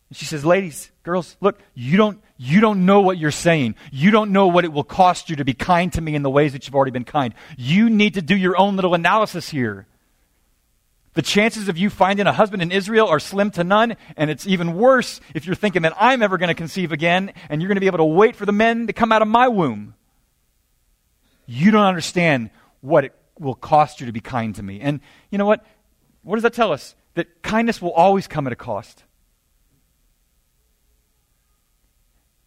And 0.09 0.17
she 0.17 0.25
says, 0.25 0.43
Ladies, 0.43 0.91
girls, 1.03 1.37
look, 1.39 1.59
you 1.73 1.97
don't, 1.97 2.21
you 2.37 2.61
don't 2.61 2.85
know 2.85 3.01
what 3.01 3.17
you're 3.17 3.31
saying. 3.31 3.75
You 3.91 4.11
don't 4.11 4.31
know 4.31 4.47
what 4.47 4.65
it 4.65 4.73
will 4.73 4.83
cost 4.83 5.29
you 5.29 5.37
to 5.37 5.45
be 5.45 5.53
kind 5.53 5.93
to 5.93 6.01
me 6.01 6.15
in 6.15 6.23
the 6.23 6.29
ways 6.29 6.53
that 6.53 6.65
you've 6.65 6.75
already 6.75 6.91
been 6.91 7.05
kind. 7.05 7.33
You 7.57 7.89
need 7.89 8.15
to 8.15 8.21
do 8.21 8.35
your 8.35 8.57
own 8.57 8.75
little 8.75 8.93
analysis 8.93 9.49
here. 9.49 9.87
The 11.13 11.21
chances 11.23 11.69
of 11.69 11.77
you 11.77 11.89
finding 11.89 12.27
a 12.27 12.33
husband 12.33 12.61
in 12.61 12.71
Israel 12.71 13.07
are 13.07 13.19
slim 13.19 13.51
to 13.51 13.63
none, 13.63 13.97
and 14.15 14.29
it's 14.29 14.47
even 14.47 14.75
worse 14.75 15.19
if 15.33 15.45
you're 15.45 15.55
thinking 15.55 15.81
that 15.81 15.93
I'm 15.99 16.21
ever 16.21 16.37
going 16.37 16.49
to 16.49 16.55
conceive 16.55 16.91
again 16.91 17.33
and 17.49 17.61
you're 17.61 17.67
going 17.67 17.77
to 17.77 17.81
be 17.81 17.87
able 17.87 17.97
to 17.97 18.05
wait 18.05 18.35
for 18.35 18.45
the 18.45 18.51
men 18.51 18.87
to 18.87 18.93
come 18.93 19.11
out 19.11 19.21
of 19.21 19.27
my 19.27 19.47
womb. 19.47 19.95
You 21.45 21.71
don't 21.71 21.85
understand 21.85 22.51
what 22.81 23.05
it 23.05 23.15
will 23.39 23.55
cost 23.55 23.99
you 23.99 24.05
to 24.05 24.11
be 24.11 24.21
kind 24.21 24.55
to 24.55 24.63
me. 24.63 24.81
And 24.81 25.01
you 25.31 25.37
know 25.37 25.45
what? 25.45 25.65
What 26.21 26.35
does 26.35 26.43
that 26.43 26.53
tell 26.53 26.71
us? 26.71 26.95
That 27.15 27.41
kindness 27.41 27.81
will 27.81 27.91
always 27.91 28.27
come 28.27 28.45
at 28.45 28.53
a 28.53 28.55
cost. 28.55 29.03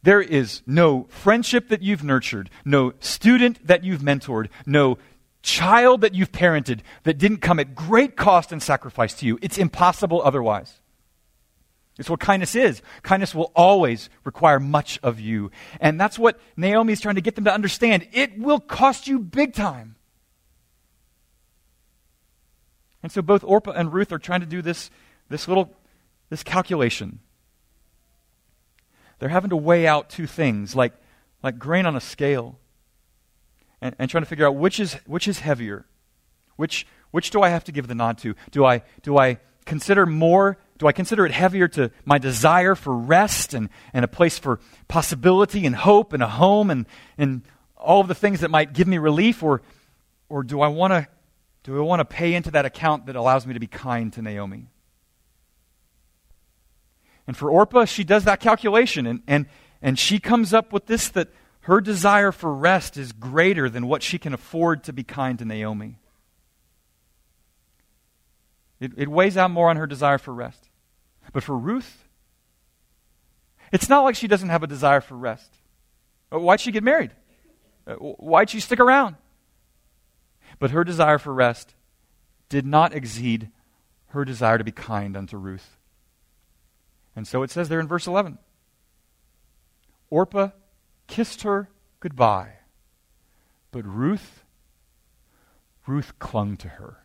There 0.03 0.21
is 0.21 0.63
no 0.67 1.07
friendship 1.09 1.69
that 1.69 1.83
you've 1.83 2.03
nurtured, 2.03 2.51
no 2.65 2.93
student 2.99 3.67
that 3.67 3.85
you've 3.85 4.01
mentored, 4.01 4.49
no 4.67 4.99
child 5.43 6.01
that 6.01 6.15
you've 6.15 6.33
parented 6.33 6.81
that 7.05 7.19
didn't 7.19 7.39
come 7.39 7.61
at 7.61 7.75
great 7.75 8.17
cost 8.17 8.53
and 8.53 8.63
sacrifice 8.63 9.15
to 9.15 9.27
you. 9.27 9.39
It's 9.43 9.59
impossible 9.59 10.21
otherwise. 10.23 10.81
It's 11.99 12.09
what 12.09 12.21
kindness 12.21 12.55
is. 12.57 12.83
Kindness 13.03 13.35
will 13.35 13.53
always 13.55 14.09
require 14.25 14.59
much 14.59 14.99
of 15.03 15.21
you. 15.21 15.51
And 15.81 16.01
that's 16.01 16.19
what 16.19 16.41
Naomi 16.57 16.95
is 16.95 17.01
trying 17.01 17.17
to 17.17 17.21
get 17.21 17.35
them 17.35 17.45
to 17.45 17.53
understand. 17.53 18.09
It 18.13 18.39
will 18.39 18.61
cost 18.61 19.07
you 19.07 19.19
big 19.19 19.53
time. 19.53 19.97
And 23.03 23.13
so 23.13 23.21
both 23.21 23.45
Orpah 23.45 23.73
and 23.73 23.93
Ruth 23.93 24.11
are 24.11 24.19
trying 24.19 24.41
to 24.41 24.47
do 24.47 24.63
this, 24.63 24.91
this 25.29 25.49
little 25.49 25.75
this 26.31 26.43
calculation 26.43 27.19
they're 29.23 29.29
having 29.29 29.51
to 29.51 29.57
weigh 29.57 29.87
out 29.87 30.11
two 30.11 30.27
things, 30.27 30.75
like, 30.75 30.93
like 31.45 31.57
grain 31.57 31.87
on 31.87 31.95
a 31.95 32.01
scale, 32.01 32.59
and, 33.81 33.95
and 33.97 34.11
trying 34.11 34.25
to 34.25 34.29
figure 34.29 34.45
out 34.45 34.57
which 34.57 34.81
is, 34.81 34.95
which 35.07 35.29
is 35.29 35.39
heavier. 35.39 35.87
Which, 36.57 36.89
which 37.13 37.31
do 37.31 37.41
I 37.41 37.51
have 37.51 37.63
to 37.65 37.73
give 37.73 37.87
the 37.87 37.95
nod 37.95 38.19
to? 38.19 38.35
Do 38.51 38.65
I, 38.65 38.83
do 39.03 39.17
I 39.19 39.39
consider 39.65 40.07
more? 40.07 40.59
Do 40.77 40.89
I 40.89 40.93
consider 40.93 41.25
it 41.25 41.31
heavier 41.31 41.69
to 41.69 41.93
my 42.05 42.19
desire 42.19 42.75
for 42.75 42.93
rest 42.97 43.55
and, 43.55 43.69
and 43.93 44.05
a 44.05 44.09
place 44.09 44.41
for 44.41 44.59
possibility 44.89 45.67
and 45.67 45.77
hope 45.77 46.13
and 46.13 46.21
a 46.21 46.27
home 46.27 46.69
and, 46.69 46.85
and 47.17 47.43
all 47.77 48.01
of 48.01 48.09
the 48.09 48.17
things 48.17 48.41
that 48.41 48.51
might 48.51 48.73
give 48.73 48.89
me 48.89 48.99
relief? 48.99 49.45
Or, 49.45 49.63
or 50.29 50.43
do 50.43 50.61
I 50.61 50.67
want 50.67 50.95
to 50.95 51.07
do 51.63 51.79
I 51.79 51.83
want 51.83 52.01
to 52.01 52.05
pay 52.05 52.35
into 52.35 52.51
that 52.51 52.65
account 52.65 53.07
that 53.07 53.15
allows 53.15 53.47
me 53.47 53.55
to 53.55 53.61
be 53.61 53.69
kind 53.69 54.13
to 54.15 54.21
Naomi? 54.21 54.67
And 57.27 57.37
for 57.37 57.51
Orpah, 57.51 57.85
she 57.85 58.05
does 58.05 58.25
that 58.25 58.41
calculation 58.41 59.07
and, 59.07 59.23
and, 59.27 59.47
and 59.81 59.99
she 59.99 60.19
comes 60.19 60.53
up 60.53 60.73
with 60.73 60.87
this 60.87 61.09
that 61.11 61.29
her 61.63 61.81
desire 61.81 62.33
for 62.33 62.53
rest 62.53 62.97
is 62.97 63.13
greater 63.13 63.69
than 63.69 63.87
what 63.87 64.03
she 64.03 64.19
can 64.19 64.35
afford 64.35 64.83
to 64.85 64.93
be 64.93 65.05
kind 65.05 65.39
to 65.39 65.45
Naomi. 65.45 65.99
It, 68.81 68.93
it 68.97 69.09
weighs 69.09 69.37
out 69.37 69.53
more 69.53 69.71
on 69.71 69.77
her 69.77 69.87
desire 69.87 70.19
for 70.19 70.35
rest. 70.35 70.69
But 71.33 71.45
for 71.45 71.57
Ruth, 71.57 72.09
it's 73.71 73.89
not 73.89 74.03
like 74.03 74.17
she 74.17 74.27
doesn't 74.27 74.49
have 74.49 74.65
a 74.65 74.67
desire 74.67 75.01
for 75.01 75.17
rest. 75.17 75.55
Uh, 76.33 76.41
why'd 76.41 76.61
she 76.61 76.73
get 76.73 76.83
married? 76.83 77.13
Uh, 77.87 77.95
why'd 77.95 78.51
she 78.51 78.59
stick 78.59 78.81
around? 78.81 79.15
But 80.59 80.73
her 80.73 80.83
desire 80.83 81.19
for 81.19 81.33
rest 81.33 81.75
did 82.49 82.67
not 82.67 82.93
exceed 82.93 83.51
her 84.09 84.25
desire 84.25 84.59
to 84.59 84.65
be 84.65 84.73
kind 84.73 85.17
unto 85.17 85.37
Ruth. 85.37 85.79
And 87.15 87.27
so 87.27 87.43
it 87.43 87.51
says 87.51 87.69
there 87.69 87.81
in 87.81 87.89
verse 87.89 88.07
11 88.07 88.39
Orpah 90.11 90.51
kissed 91.07 91.43
her 91.43 91.69
goodbye, 92.01 92.55
but 93.71 93.87
Ruth, 93.87 94.45
Ruth 95.87 96.19
clung 96.19 96.57
to 96.59 96.69
her. 96.69 96.99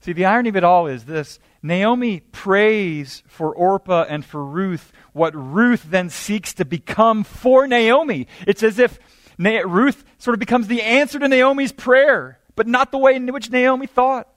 See, 0.00 0.12
the 0.12 0.26
irony 0.26 0.50
of 0.50 0.56
it 0.56 0.64
all 0.64 0.86
is 0.86 1.04
this 1.04 1.38
Naomi 1.62 2.20
prays 2.20 3.22
for 3.26 3.54
Orpah 3.54 4.04
and 4.06 4.22
for 4.22 4.44
Ruth 4.44 4.92
what 5.14 5.34
Ruth 5.34 5.84
then 5.88 6.10
seeks 6.10 6.52
to 6.54 6.66
become 6.66 7.24
for 7.24 7.66
Naomi. 7.66 8.26
It's 8.46 8.62
as 8.62 8.78
if 8.78 8.98
Na- 9.38 9.62
Ruth 9.64 10.04
sort 10.18 10.34
of 10.34 10.40
becomes 10.40 10.66
the 10.66 10.82
answer 10.82 11.18
to 11.18 11.26
Naomi's 11.26 11.72
prayer, 11.72 12.38
but 12.54 12.66
not 12.66 12.92
the 12.92 12.98
way 12.98 13.14
in 13.14 13.26
which 13.32 13.50
Naomi 13.50 13.86
thought. 13.86 14.28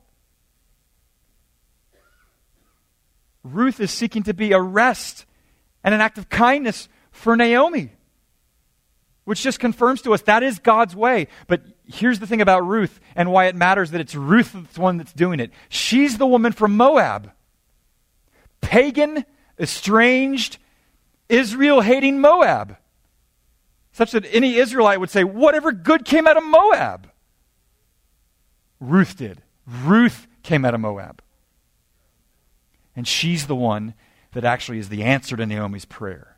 Ruth 3.54 3.80
is 3.80 3.92
seeking 3.92 4.24
to 4.24 4.34
be 4.34 4.52
a 4.52 4.62
rest 4.62 5.26
and 5.84 5.94
an 5.94 6.02
act 6.02 6.18
of 6.18 6.30
kindness 6.30 6.90
for 7.12 7.36
Naomi, 7.36 7.92
which 9.26 9.42
just 9.42 9.60
confirms 9.60 10.02
to 10.04 10.14
us 10.14 10.22
that 10.24 10.44
is 10.44 10.60
God's 10.60 10.96
way. 10.96 11.28
But 11.48 11.62
here's 11.86 12.20
the 12.20 12.28
thing 12.28 12.42
about 12.42 12.68
Ruth 12.68 13.00
and 13.16 13.32
why 13.32 13.46
it 13.46 13.56
matters 13.56 13.92
that 13.92 14.02
it's 14.02 14.16
Ruth 14.16 14.54
that's 14.54 14.74
the 14.74 14.82
one 14.82 14.98
that's 14.98 15.14
doing 15.14 15.40
it. 15.40 15.52
She's 15.70 16.18
the 16.18 16.28
woman 16.28 16.52
from 16.52 16.76
Moab. 16.78 17.32
Pagan, 18.62 19.26
estranged, 19.60 20.58
Israel 21.30 21.82
hating 21.82 22.20
Moab. 22.20 22.78
Such 23.92 24.12
that 24.12 24.26
any 24.32 24.56
Israelite 24.58 25.00
would 25.00 25.10
say, 25.10 25.24
whatever 25.24 25.72
good 25.72 26.06
came 26.06 26.28
out 26.28 26.38
of 26.38 26.44
Moab. 26.44 27.10
Ruth 28.80 29.18
did. 29.18 29.42
Ruth 29.66 30.28
came 30.44 30.64
out 30.66 30.74
of 30.74 30.80
Moab. 30.80 31.22
And 32.98 33.08
she's 33.08 33.46
the 33.46 33.56
one 33.56 33.94
that 34.34 34.44
actually 34.44 34.80
is 34.80 34.90
the 34.90 35.04
answer 35.04 35.38
to 35.38 35.46
Naomi's 35.46 35.86
prayer. 35.86 36.38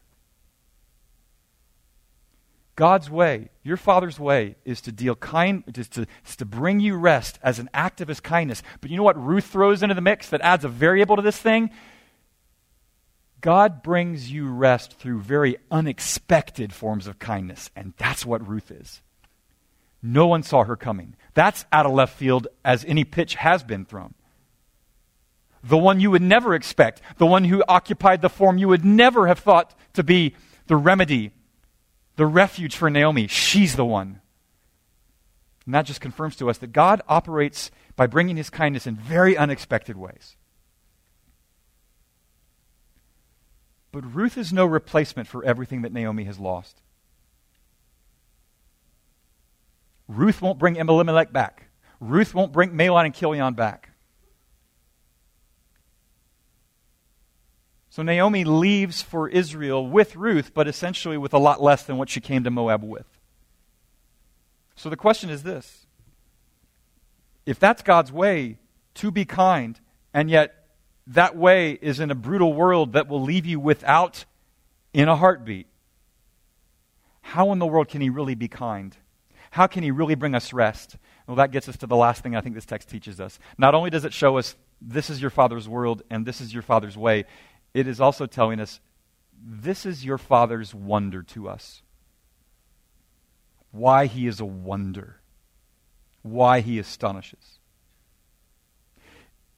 God's 2.76 3.10
way, 3.10 3.50
your 3.64 3.78
father's 3.78 4.20
way, 4.20 4.56
is 4.66 4.82
to 4.82 4.92
deal 4.92 5.16
kind, 5.16 5.64
is 5.76 5.88
to, 5.90 6.06
is 6.28 6.36
to 6.36 6.46
bring 6.46 6.82
you 6.82 6.96
rest 6.96 7.40
as 7.42 7.60
an 7.60 7.70
act 7.74 8.02
of 8.02 8.10
his 8.10 8.20
kindness. 8.20 8.62
But 8.82 8.92
you 8.92 8.98
know 8.98 9.04
what 9.04 9.22
Ruth 9.22 9.46
throws 9.46 9.82
into 9.82 9.96
the 9.96 10.02
mix 10.02 10.30
that 10.30 10.42
adds 10.42 10.66
a 10.66 10.70
variable 10.70 11.16
to 11.16 11.22
this 11.22 11.38
thing? 11.38 11.72
God 13.42 13.82
brings 13.82 14.30
you 14.30 14.50
rest 14.50 14.94
through 14.94 15.20
very 15.20 15.58
unexpected 15.72 16.74
forms 16.74 17.08
of 17.08 17.20
kindness, 17.20 17.70
and 17.74 17.94
that's 17.98 18.26
what 18.26 18.46
Ruth 18.46 18.70
is. 18.70 19.02
No 20.04 20.28
one 20.28 20.44
saw 20.44 20.66
her 20.66 20.76
coming. 20.76 21.16
That's 21.34 21.66
out 21.72 21.86
of 21.86 21.94
left 21.94 22.18
field 22.18 22.48
as 22.66 22.84
any 22.84 23.06
pitch 23.06 23.36
has 23.36 23.64
been 23.64 23.86
thrown. 23.86 24.14
The 25.64 25.78
one 25.78 26.00
you 26.00 26.12
would 26.12 26.22
never 26.22 26.56
expect, 26.56 27.02
the 27.18 27.26
one 27.26 27.44
who 27.44 27.64
occupied 27.68 28.22
the 28.22 28.30
form 28.30 28.58
you 28.58 28.68
would 28.68 28.86
never 28.86 29.28
have 29.28 29.40
thought 29.40 29.74
to 29.94 30.04
be 30.04 30.36
the 30.68 30.78
remedy 30.78 31.34
the 32.20 32.26
refuge 32.26 32.76
for 32.76 32.90
Naomi. 32.90 33.28
She's 33.28 33.78
the 33.78 33.86
one. 33.86 34.20
And 35.66 35.74
that 35.74 35.86
just 35.86 36.02
confirms 36.02 36.36
to 36.36 36.50
us 36.50 36.58
that 36.58 36.74
God 36.74 37.02
operates 37.08 37.72
by 37.96 38.08
bringing 38.08 38.36
his 38.36 38.50
kindness 38.50 38.86
in 38.86 38.98
very 38.98 39.38
unexpected 39.38 39.96
ways. 39.96 40.36
But 43.94 44.14
Ruth 44.14 44.38
is 44.38 44.52
no 44.52 44.66
replacement 44.66 45.30
for 45.30 45.46
everything 45.46 45.84
that 45.84 45.94
Naomi 45.94 46.26
has 46.26 46.38
lost. 46.38 46.82
Ruth 50.10 50.42
won't 50.42 50.60
bring 50.60 50.76
Elimelech 50.76 51.32
back. 51.32 51.70
Ruth 52.02 52.34
won't 52.34 52.52
bring 52.52 52.72
Mahlon 52.72 53.06
and 53.06 53.16
Chilion 53.16 53.54
back. 53.54 53.89
So 57.90 58.04
Naomi 58.04 58.44
leaves 58.44 59.02
for 59.02 59.28
Israel 59.28 59.88
with 59.88 60.16
Ruth, 60.16 60.54
but 60.54 60.68
essentially 60.68 61.18
with 61.18 61.34
a 61.34 61.40
lot 61.40 61.62
less 61.62 61.84
than 61.84 61.98
what 61.98 62.10
she 62.10 62.22
came 62.22 62.44
to 62.44 62.52
Moab 62.52 62.84
with. 62.84 63.08
So 64.76 64.90
the 64.90 64.98
question 64.98 65.30
is 65.30 65.44
this 65.44 65.86
if 67.46 67.60
that's 67.60 67.82
God's 67.82 68.12
way 68.12 68.60
to 68.96 69.12
be 69.12 69.26
kind, 69.26 69.80
and 70.14 70.30
yet 70.30 70.68
that 71.08 71.36
way 71.36 71.72
is 71.82 72.00
in 72.00 72.12
a 72.12 72.16
brutal 72.16 72.54
world 72.54 72.94
that 72.94 73.08
will 73.08 73.22
leave 73.22 73.46
you 73.46 73.60
without 73.60 74.26
in 74.94 75.10
a 75.10 75.16
heartbeat, 75.16 75.68
how 77.22 77.52
in 77.52 77.60
the 77.60 77.66
world 77.66 77.88
can 77.88 78.02
He 78.02 78.10
really 78.10 78.36
be 78.36 78.48
kind? 78.48 78.96
How 79.52 79.66
can 79.66 79.82
He 79.82 79.90
really 79.90 80.16
bring 80.16 80.36
us 80.36 80.54
rest? 80.54 80.98
Well, 81.26 81.38
that 81.38 81.52
gets 81.52 81.68
us 81.68 81.78
to 81.78 81.88
the 81.88 81.96
last 81.96 82.22
thing 82.22 82.36
I 82.36 82.42
think 82.42 82.56
this 82.56 82.66
text 82.66 82.90
teaches 82.90 83.20
us. 83.20 83.40
Not 83.58 83.74
only 83.74 83.90
does 83.90 84.06
it 84.06 84.14
show 84.14 84.38
us 84.38 84.56
this 84.82 85.10
is 85.10 85.22
your 85.22 85.30
Father's 85.30 85.68
world 85.68 86.04
and 86.10 86.26
this 86.26 86.42
is 86.42 86.54
your 86.54 86.64
Father's 86.64 86.98
way, 86.98 87.26
it 87.74 87.88
is 87.88 88.02
also 88.02 88.26
telling 88.26 88.60
us 88.60 88.80
this 89.42 89.86
is 89.86 90.04
your 90.04 90.18
Father's 90.18 90.74
wonder 90.74 91.24
to 91.24 91.48
us. 91.48 91.82
Why 93.72 94.08
he 94.08 94.28
is 94.28 94.40
a 94.40 94.46
wonder, 94.46 95.22
why 96.24 96.62
he 96.62 96.80
astonishes. 96.80 97.60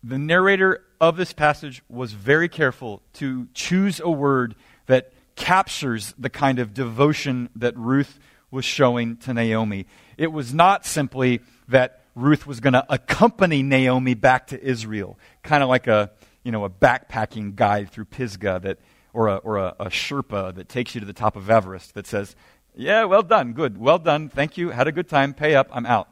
The 0.03 0.17
narrator 0.17 0.83
of 0.99 1.15
this 1.15 1.31
passage 1.31 1.81
was 1.87 2.13
very 2.13 2.49
careful 2.49 3.01
to 3.13 3.47
choose 3.53 3.99
a 3.99 4.09
word 4.09 4.55
that 4.87 5.13
captures 5.35 6.13
the 6.17 6.29
kind 6.29 6.59
of 6.59 6.73
devotion 6.73 7.49
that 7.55 7.77
Ruth 7.77 8.19
was 8.49 8.65
showing 8.65 9.17
to 9.17 9.33
Naomi. 9.33 9.85
It 10.17 10.31
was 10.31 10.53
not 10.53 10.85
simply 10.85 11.41
that 11.69 12.01
Ruth 12.15 12.45
was 12.45 12.59
going 12.59 12.73
to 12.73 12.85
accompany 12.89 13.63
Naomi 13.63 14.13
back 14.13 14.47
to 14.47 14.61
Israel, 14.61 15.17
kind 15.43 15.63
of 15.63 15.69
like 15.69 15.87
a 15.87 16.11
you 16.43 16.51
know, 16.51 16.65
a 16.65 16.69
backpacking 16.69 17.55
guide 17.55 17.91
through 17.91 18.05
Pisgah 18.05 18.59
that, 18.63 18.79
or, 19.13 19.27
a, 19.27 19.35
or 19.37 19.57
a, 19.57 19.75
a 19.79 19.85
Sherpa 19.85 20.53
that 20.55 20.69
takes 20.69 20.95
you 20.95 21.01
to 21.01 21.07
the 21.07 21.13
top 21.13 21.35
of 21.35 21.49
Everest 21.49 21.93
that 21.93 22.07
says, 22.07 22.35
Yeah, 22.75 23.05
well 23.05 23.23
done, 23.23 23.53
good, 23.53 23.77
well 23.77 23.99
done, 23.99 24.29
thank 24.29 24.57
you, 24.57 24.69
had 24.69 24.87
a 24.87 24.91
good 24.91 25.07
time, 25.07 25.33
pay 25.33 25.55
up, 25.55 25.69
I'm 25.71 25.85
out. 25.85 26.09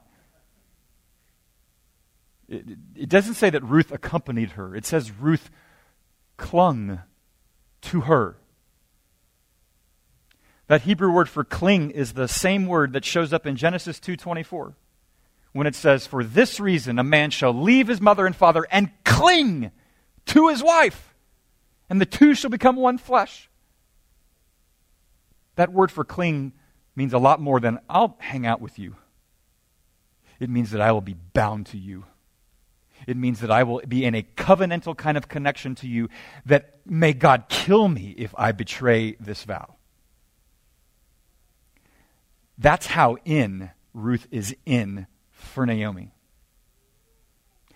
It, 2.48 2.66
it 2.96 3.10
doesn't 3.10 3.36
say 3.36 3.50
that 3.50 3.64
Ruth 3.64 3.92
accompanied 3.92 4.52
her, 4.52 4.76
it 4.76 4.86
says 4.86 5.12
Ruth 5.12 5.50
clung 6.38 7.00
to 7.82 8.02
her. 8.02 8.38
That 10.68 10.84
Hebrew 10.84 11.12
word 11.12 11.28
for 11.28 11.44
cling 11.44 11.90
is 11.90 12.14
the 12.14 12.28
same 12.28 12.68
word 12.68 12.94
that 12.94 13.04
shows 13.04 13.34
up 13.34 13.48
in 13.48 13.56
Genesis 13.56 14.00
2:24 14.00 14.76
when 15.52 15.66
it 15.66 15.74
says 15.74 16.06
for 16.06 16.24
this 16.24 16.60
reason 16.60 17.00
a 17.00 17.04
man 17.04 17.32
shall 17.32 17.54
leave 17.54 17.88
his 17.88 18.00
mother 18.00 18.28
and 18.28 18.36
father 18.36 18.68
and 18.70 18.92
cling 19.04 19.72
to 20.30 20.48
his 20.48 20.64
wife, 20.64 21.14
and 21.90 22.00
the 22.00 22.06
two 22.06 22.34
shall 22.34 22.50
become 22.50 22.76
one 22.76 22.98
flesh. 22.98 23.50
That 25.56 25.74
word 25.74 25.92
for 25.92 26.04
cling 26.04 26.54
means 26.96 27.14
a 27.14 27.18
lot 27.18 27.42
more 27.42 27.60
than 27.60 27.80
I'll 27.90 28.16
hang 28.20 28.46
out 28.46 28.62
with 28.62 28.80
you. 28.80 28.96
It 30.40 30.50
means 30.50 30.72
that 30.72 30.82
I 30.82 30.92
will 30.92 31.02
be 31.02 31.16
bound 31.34 31.66
to 31.68 31.78
you. 31.78 32.06
It 33.08 33.18
means 33.18 33.40
that 33.40 33.52
I 33.52 33.64
will 33.64 33.82
be 33.88 34.06
in 34.06 34.14
a 34.14 34.24
covenantal 34.24 34.96
kind 34.96 35.18
of 35.18 35.28
connection 35.28 35.76
to 35.76 35.88
you 35.88 36.10
that 36.46 36.80
may 36.86 37.14
God 37.14 37.46
kill 37.50 37.88
me 37.88 38.14
if 38.18 38.34
I 38.38 38.52
betray 38.52 39.16
this 39.20 39.44
vow. 39.44 39.76
That's 42.58 42.88
how 42.88 43.18
in 43.26 43.72
Ruth 43.94 44.28
is 44.32 44.56
in 44.66 45.08
for 45.32 45.66
Naomi. 45.66 46.14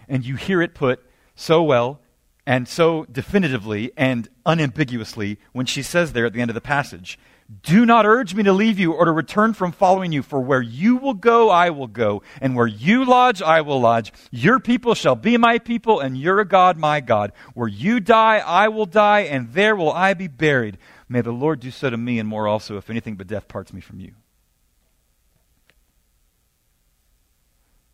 And 0.08 0.26
you 0.26 0.36
hear 0.36 0.62
it 0.62 0.76
put 0.76 1.04
so 1.36 1.63
well 1.63 2.02
and 2.45 2.67
so 2.67 3.06
definitively 3.06 3.91
and 3.95 4.27
unambiguously 4.45 5.39
when 5.53 5.65
she 5.65 5.82
says 5.82 6.12
there 6.13 6.25
at 6.25 6.34
the 6.34 6.41
end 6.41 6.51
of 6.51 6.56
the 6.56 6.62
passage, 6.62 7.17
Do 7.62 7.86
not 7.86 8.06
urge 8.06 8.34
me 8.34 8.43
to 8.43 8.53
leave 8.53 8.79
you 8.79 8.93
or 8.93 9.06
to 9.06 9.12
return 9.12 9.53
from 9.53 9.71
following 9.71 10.12
you, 10.12 10.23
for 10.23 10.39
where 10.39 10.62
you 10.62 10.97
will 10.97 11.13
go, 11.13 11.49
I 11.49 11.69
will 11.69 11.88
go, 11.88 12.21
and 12.41 12.56
where 12.56 12.67
you 12.67 13.06
lodge, 13.06 13.41
I 13.41 13.62
will 13.62 13.79
lodge. 13.79 14.12
Your 14.32 14.60
people 14.60 14.95
shall 14.95 15.15
be 15.15 15.38
my 15.38 15.60
people, 15.60 15.99
and 15.99 16.17
your 16.17 16.43
God, 16.43 16.77
my 16.77 16.99
God. 16.99 17.32
Where 17.53 17.67
you 17.67 17.99
die, 17.99 18.38
I 18.38 18.67
will 18.67 18.86
die, 18.86 19.21
and 19.21 19.53
there 19.53 19.75
will 19.75 19.91
I 19.91 20.13
be 20.13 20.27
buried. 20.27 20.77
May 21.08 21.21
the 21.21 21.32
Lord 21.32 21.60
do 21.60 21.71
so 21.71 21.89
to 21.89 21.97
me, 21.97 22.19
and 22.19 22.27
more 22.27 22.47
also, 22.47 22.77
if 22.77 22.89
anything 22.89 23.15
but 23.15 23.27
death 23.27 23.47
parts 23.47 23.71
me 23.71 23.82
from 23.82 23.99
you. 23.99 24.13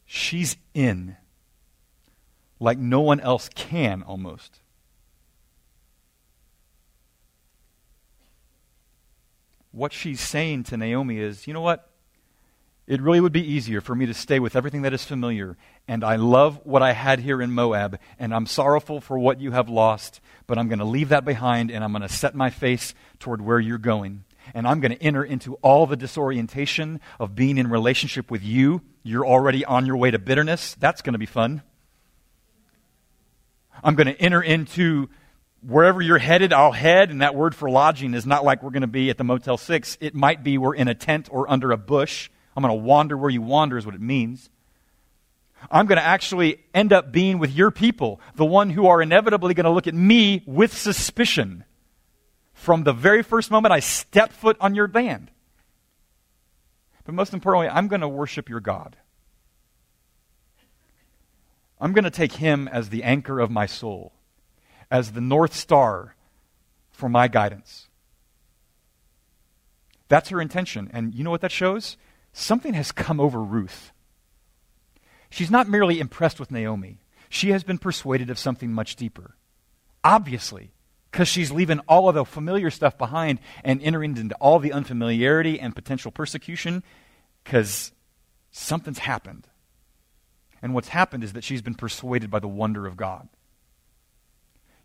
She's 0.05 0.57
in 0.73 1.17
like 2.59 2.77
no 2.77 3.01
one 3.01 3.19
else 3.19 3.49
can 3.55 4.03
almost. 4.03 4.59
What 9.71 9.93
she's 9.93 10.19
saying 10.19 10.63
to 10.65 10.77
Naomi 10.77 11.19
is, 11.19 11.47
you 11.47 11.53
know 11.53 11.61
what? 11.61 11.89
It 12.89 13.01
really 13.01 13.21
would 13.21 13.31
be 13.31 13.47
easier 13.47 13.81
for 13.81 13.93
me 13.93 14.07
to 14.07 14.15
stay 14.15 14.39
with 14.39 14.55
everything 14.55 14.81
that 14.81 14.93
is 14.93 15.05
familiar. 15.05 15.57
And 15.87 16.03
I 16.03 16.15
love 16.15 16.59
what 16.63 16.81
I 16.81 16.93
had 16.93 17.19
here 17.19 17.39
in 17.39 17.51
Moab, 17.51 17.99
and 18.17 18.33
I'm 18.33 18.47
sorrowful 18.47 18.99
for 18.99 19.19
what 19.19 19.39
you 19.39 19.51
have 19.51 19.69
lost, 19.69 20.19
but 20.47 20.57
I'm 20.57 20.67
going 20.67 20.79
to 20.79 20.85
leave 20.85 21.09
that 21.09 21.23
behind 21.23 21.69
and 21.69 21.83
I'm 21.83 21.91
going 21.91 22.01
to 22.01 22.09
set 22.09 22.33
my 22.33 22.49
face 22.49 22.95
toward 23.19 23.41
where 23.41 23.59
you're 23.59 23.77
going. 23.77 24.23
And 24.55 24.67
I'm 24.67 24.79
going 24.79 24.91
to 24.91 25.03
enter 25.03 25.23
into 25.23 25.53
all 25.55 25.85
the 25.85 25.95
disorientation 25.95 26.99
of 27.19 27.35
being 27.35 27.59
in 27.59 27.69
relationship 27.69 28.31
with 28.31 28.43
you. 28.43 28.81
You're 29.03 29.27
already 29.27 29.63
on 29.63 29.85
your 29.85 29.97
way 29.97 30.09
to 30.09 30.17
bitterness. 30.17 30.75
That's 30.79 31.03
going 31.03 31.13
to 31.13 31.19
be 31.19 31.27
fun. 31.27 31.61
I'm 33.83 33.95
going 33.95 34.07
to 34.07 34.21
enter 34.21 34.41
into 34.41 35.09
wherever 35.65 36.01
you're 36.01 36.17
headed, 36.17 36.53
I'll 36.53 36.71
head. 36.71 37.09
And 37.09 37.21
that 37.21 37.35
word 37.35 37.55
for 37.55 37.69
lodging 37.69 38.13
is 38.13 38.25
not 38.25 38.43
like 38.43 38.63
we're 38.63 38.71
going 38.71 38.81
to 38.81 38.87
be 38.87 39.09
at 39.09 39.17
the 39.17 39.23
Motel 39.23 39.57
6. 39.57 39.97
It 39.99 40.15
might 40.15 40.43
be 40.43 40.57
we're 40.57 40.75
in 40.75 40.87
a 40.87 40.95
tent 40.95 41.29
or 41.31 41.49
under 41.49 41.71
a 41.71 41.77
bush. 41.77 42.29
I'm 42.55 42.63
going 42.63 42.77
to 42.77 42.83
wander 42.83 43.17
where 43.17 43.29
you 43.29 43.41
wander, 43.41 43.77
is 43.77 43.85
what 43.85 43.95
it 43.95 44.01
means. 44.01 44.49
I'm 45.69 45.87
going 45.87 45.97
to 45.97 46.05
actually 46.05 46.59
end 46.73 46.93
up 46.93 47.11
being 47.11 47.37
with 47.37 47.51
your 47.51 47.71
people, 47.71 48.21
the 48.35 48.45
one 48.45 48.69
who 48.69 48.87
are 48.87 49.01
inevitably 49.01 49.53
going 49.53 49.65
to 49.65 49.71
look 49.71 49.87
at 49.87 49.93
me 49.93 50.43
with 50.45 50.75
suspicion 50.75 51.65
from 52.53 52.83
the 52.83 52.93
very 52.93 53.23
first 53.23 53.51
moment 53.51 53.73
I 53.73 53.79
step 53.79 54.31
foot 54.31 54.57
on 54.59 54.75
your 54.75 54.87
land. 54.87 55.31
But 57.05 57.15
most 57.15 57.33
importantly, 57.33 57.69
I'm 57.69 57.87
going 57.87 58.01
to 58.01 58.07
worship 58.07 58.49
your 58.49 58.59
God. 58.59 58.95
I'm 61.79 61.93
going 61.93 62.03
to 62.03 62.11
take 62.11 62.33
him 62.33 62.67
as 62.67 62.89
the 62.89 63.03
anchor 63.03 63.39
of 63.39 63.49
my 63.49 63.65
soul, 63.65 64.13
as 64.91 65.13
the 65.13 65.21
North 65.21 65.53
Star 65.53 66.15
for 66.91 67.07
my 67.07 67.27
guidance. 67.27 67.87
That's 70.09 70.29
her 70.29 70.41
intention. 70.41 70.89
And 70.91 71.13
you 71.15 71.23
know 71.23 71.29
what 71.29 71.41
that 71.41 71.51
shows? 71.51 71.95
Something 72.33 72.73
has 72.73 72.91
come 72.91 73.19
over 73.19 73.41
Ruth. 73.41 73.91
She's 75.29 75.51
not 75.51 75.69
merely 75.69 75.99
impressed 75.99 76.39
with 76.39 76.51
Naomi, 76.51 76.99
she 77.29 77.51
has 77.51 77.63
been 77.63 77.77
persuaded 77.77 78.29
of 78.29 78.39
something 78.39 78.73
much 78.73 78.95
deeper. 78.95 79.35
Obviously, 80.03 80.71
because 81.11 81.27
she's 81.27 81.51
leaving 81.51 81.79
all 81.87 82.09
of 82.09 82.15
the 82.15 82.25
familiar 82.25 82.69
stuff 82.69 82.97
behind 82.97 83.39
and 83.63 83.81
entering 83.81 84.17
into 84.17 84.35
all 84.35 84.59
the 84.59 84.71
unfamiliarity 84.71 85.59
and 85.59 85.75
potential 85.75 86.11
persecution 86.11 86.83
because 87.43 87.91
something's 88.51 88.99
happened. 88.99 89.47
And 90.61 90.73
what's 90.73 90.89
happened 90.89 91.23
is 91.23 91.33
that 91.33 91.43
she's 91.43 91.61
been 91.61 91.75
persuaded 91.75 92.29
by 92.29 92.39
the 92.39 92.47
wonder 92.47 92.85
of 92.85 92.97
God. 92.97 93.27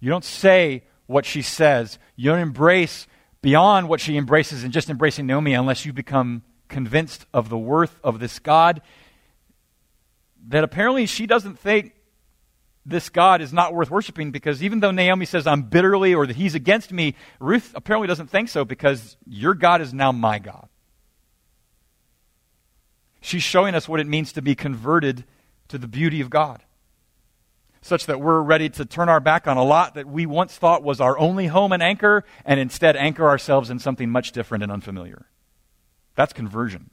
You 0.01 0.11
don't 0.11 0.25
say 0.25 0.85
what 1.07 1.27
she 1.27 1.43
says, 1.43 1.99
you 2.17 2.31
don't 2.31 2.41
embrace 2.41 3.07
beyond 3.43 3.89
what 3.89 4.01
she 4.01 4.17
embraces 4.17 4.65
and 4.65 4.73
just 4.73 4.89
embracing 4.89 5.27
Naomi 5.27 5.55
unless 5.55 5.85
you 5.85 5.93
become 5.93 6.43
convinced 6.69 7.27
of 7.35 7.49
the 7.49 7.59
worth 7.59 7.99
of 8.03 8.19
this 8.19 8.39
God 8.39 8.81
that 10.49 10.65
apparently 10.65 11.07
she 11.07 11.27
doesn't 11.27 11.59
think 11.59 11.95
this 12.87 13.09
God 13.09 13.41
is 13.41 13.53
not 13.53 13.73
worth 13.73 13.91
worshiping 13.91 14.31
because 14.31 14.63
even 14.63 14.81
though 14.81 14.91
Naomi 14.91 15.25
says 15.25 15.47
I'm 15.47 15.63
bitterly 15.63 16.15
or 16.15 16.27
that 16.27 16.37
he's 16.37 16.55
against 16.55 16.93
me, 16.93 17.15
Ruth 17.41 17.73
apparently 17.75 18.09
doesn't 18.09 18.29
think 18.29 18.51
so 18.51 18.65
because 18.65 19.17
your 19.27 19.55
God 19.55 19.81
is 19.81 19.95
now 19.95 20.13
my 20.13 20.39
God. 20.39 20.69
She's 23.23 23.43
showing 23.43 23.75
us 23.75 23.89
what 23.89 24.01
it 24.01 24.07
means 24.07 24.35
to 24.35 24.43
be 24.43 24.55
converted 24.55 25.25
to 25.69 25.79
the 25.79 25.89
beauty 25.89 26.21
of 26.21 26.31
God, 26.31 26.63
such 27.81 28.07
that 28.07 28.21
we're 28.21 28.41
ready 28.41 28.69
to 28.71 28.85
turn 28.85 29.09
our 29.09 29.21
back 29.21 29.47
on 29.47 29.57
a 29.57 29.65
lot 29.65 29.95
that 29.95 30.07
we 30.07 30.27
once 30.27 30.57
thought 30.57 30.83
was 30.83 31.01
our 31.01 31.19
only 31.19 31.47
home 31.47 31.73
and 31.73 31.83
anchor 31.83 32.25
and 32.45 32.61
instead 32.61 32.97
anchor 32.97 33.29
ourselves 33.29 33.71
in 33.71 33.79
something 33.79 34.11
much 34.11 34.33
different 34.33 34.63
and 34.63 34.73
unfamiliar. 34.73 35.27
That's 36.15 36.33
conversion. 36.33 36.91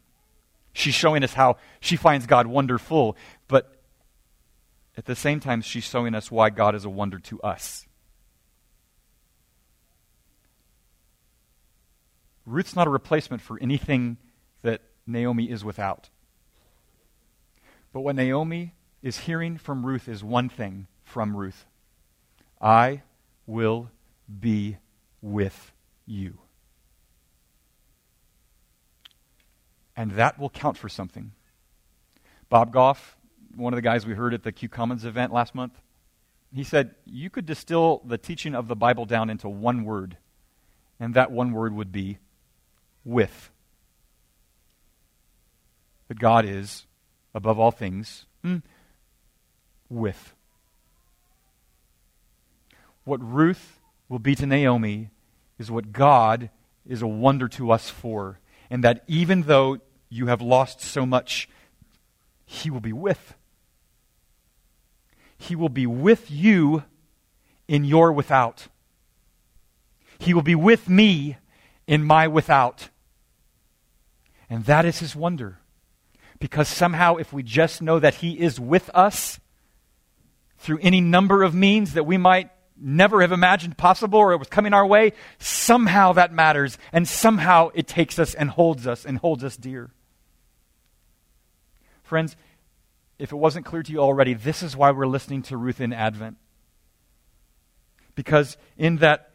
She's 0.73 0.95
showing 0.95 1.23
us 1.23 1.33
how 1.33 1.57
she 1.79 1.95
finds 1.95 2.25
God 2.25 2.47
wonderful, 2.47 3.17
but 3.47 3.81
at 4.97 5.05
the 5.05 5.15
same 5.15 5.39
time, 5.39 5.61
she's 5.61 5.83
showing 5.83 6.15
us 6.15 6.31
why 6.31 6.49
God 6.49 6.75
is 6.75 6.85
a 6.85 6.89
wonder 6.89 7.19
to 7.19 7.41
us. 7.41 7.87
Ruth's 12.45 12.75
not 12.75 12.87
a 12.87 12.89
replacement 12.89 13.41
for 13.41 13.57
anything 13.61 14.17
that 14.63 14.81
Naomi 15.07 15.49
is 15.49 15.63
without. 15.63 16.09
But 17.93 18.01
what 18.01 18.15
Naomi 18.15 18.73
is 19.01 19.19
hearing 19.19 19.57
from 19.57 19.85
Ruth 19.85 20.07
is 20.07 20.23
one 20.23 20.49
thing 20.49 20.87
from 21.03 21.35
Ruth 21.35 21.65
I 22.59 23.01
will 23.47 23.89
be 24.39 24.77
with 25.21 25.71
you. 26.05 26.37
And 29.97 30.11
that 30.11 30.39
will 30.39 30.49
count 30.49 30.77
for 30.77 30.89
something. 30.89 31.31
Bob 32.49 32.71
Goff 32.71 33.17
one 33.55 33.73
of 33.73 33.77
the 33.77 33.81
guys 33.81 34.05
we 34.05 34.13
heard 34.13 34.33
at 34.33 34.43
the 34.43 34.51
Q 34.51 34.69
Commons 34.69 35.05
event 35.05 35.33
last 35.33 35.55
month, 35.55 35.73
he 36.53 36.63
said, 36.63 36.95
You 37.05 37.29
could 37.29 37.45
distill 37.45 38.01
the 38.05 38.17
teaching 38.17 38.55
of 38.55 38.67
the 38.67 38.75
Bible 38.75 39.05
down 39.05 39.29
into 39.29 39.49
one 39.49 39.83
word, 39.83 40.17
and 40.99 41.13
that 41.13 41.31
one 41.31 41.51
word 41.51 41.73
would 41.73 41.91
be 41.91 42.17
with. 43.03 43.51
That 46.07 46.19
God 46.19 46.45
is, 46.45 46.85
above 47.33 47.59
all 47.59 47.71
things, 47.71 48.25
hmm, 48.43 48.57
with. 49.89 50.33
What 53.03 53.21
Ruth 53.21 53.79
will 54.09 54.19
be 54.19 54.35
to 54.35 54.45
Naomi 54.45 55.09
is 55.57 55.71
what 55.71 55.91
God 55.91 56.49
is 56.87 57.01
a 57.01 57.07
wonder 57.07 57.47
to 57.49 57.71
us 57.71 57.89
for. 57.89 58.39
And 58.69 58.83
that 58.83 59.03
even 59.07 59.43
though 59.43 59.79
you 60.09 60.27
have 60.27 60.41
lost 60.41 60.81
so 60.81 61.05
much, 61.05 61.49
He 62.45 62.69
will 62.69 62.79
be 62.79 62.93
with. 62.93 63.35
He 65.37 65.55
will 65.55 65.69
be 65.69 65.87
with 65.87 66.29
you 66.29 66.83
in 67.67 67.83
your 67.83 68.11
without. 68.11 68.67
He 70.19 70.33
will 70.33 70.43
be 70.43 70.55
with 70.55 70.87
me 70.87 71.37
in 71.87 72.03
my 72.03 72.27
without. 72.27 72.89
And 74.49 74.65
that 74.65 74.85
is 74.85 74.99
his 74.99 75.15
wonder. 75.15 75.60
Because 76.41 76.67
somehow, 76.67 77.17
if 77.17 77.31
we 77.31 77.43
just 77.43 77.83
know 77.83 77.99
that 77.99 78.15
he 78.15 78.37
is 78.37 78.59
with 78.59 78.89
us 78.95 79.39
through 80.57 80.79
any 80.81 80.99
number 80.99 81.43
of 81.43 81.53
means 81.53 81.93
that 81.93 82.05
we 82.05 82.17
might 82.17 82.49
never 82.75 83.21
have 83.21 83.31
imagined 83.31 83.77
possible 83.77 84.17
or 84.17 84.31
it 84.33 84.37
was 84.37 84.47
coming 84.47 84.73
our 84.73 84.85
way, 84.85 85.13
somehow 85.37 86.13
that 86.13 86.33
matters. 86.33 86.79
And 86.91 87.07
somehow 87.07 87.69
it 87.75 87.87
takes 87.87 88.17
us 88.17 88.33
and 88.33 88.49
holds 88.49 88.87
us 88.87 89.05
and 89.05 89.19
holds 89.19 89.43
us 89.43 89.55
dear. 89.55 89.91
Friends, 92.01 92.35
if 93.19 93.31
it 93.31 93.35
wasn't 93.35 93.67
clear 93.67 93.83
to 93.83 93.91
you 93.91 93.99
already, 93.99 94.33
this 94.33 94.63
is 94.63 94.75
why 94.75 94.89
we're 94.89 95.05
listening 95.05 95.43
to 95.43 95.57
Ruth 95.57 95.79
in 95.79 95.93
Advent. 95.93 96.37
Because 98.15 98.57
in 98.77 98.97
that 98.97 99.30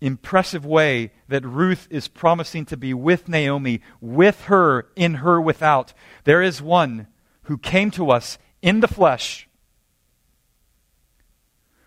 impressive 0.00 0.64
way 0.64 1.12
that 1.28 1.44
Ruth 1.44 1.88
is 1.90 2.08
promising 2.08 2.64
to 2.66 2.76
be 2.76 2.92
with 2.92 3.28
Naomi, 3.28 3.80
with 4.00 4.42
her, 4.42 4.88
in 4.94 5.14
her 5.14 5.40
without, 5.40 5.92
there 6.24 6.42
is 6.42 6.60
one 6.60 7.06
who 7.42 7.58
came 7.58 7.90
to 7.92 8.10
us 8.10 8.38
in 8.62 8.80
the 8.80 8.88
flesh, 8.88 9.48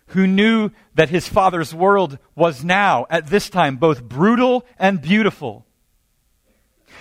who 0.08 0.26
knew 0.26 0.70
that 0.94 1.10
his 1.10 1.28
father's 1.28 1.72
world 1.72 2.18
was 2.34 2.64
now, 2.64 3.06
at 3.10 3.28
this 3.28 3.48
time, 3.48 3.76
both 3.76 4.02
brutal 4.02 4.66
and 4.78 5.00
beautiful 5.00 5.66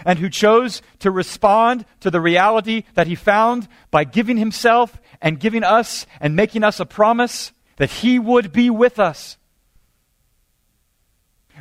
and 0.05 0.19
who 0.19 0.29
chose 0.29 0.81
to 0.99 1.11
respond 1.11 1.85
to 1.99 2.11
the 2.11 2.21
reality 2.21 2.83
that 2.93 3.07
he 3.07 3.15
found 3.15 3.67
by 3.91 4.03
giving 4.03 4.37
himself 4.37 4.97
and 5.21 5.39
giving 5.39 5.63
us 5.63 6.05
and 6.19 6.35
making 6.35 6.63
us 6.63 6.79
a 6.79 6.85
promise 6.85 7.51
that 7.77 7.89
he 7.89 8.19
would 8.19 8.51
be 8.51 8.69
with 8.69 8.99
us. 8.99 9.37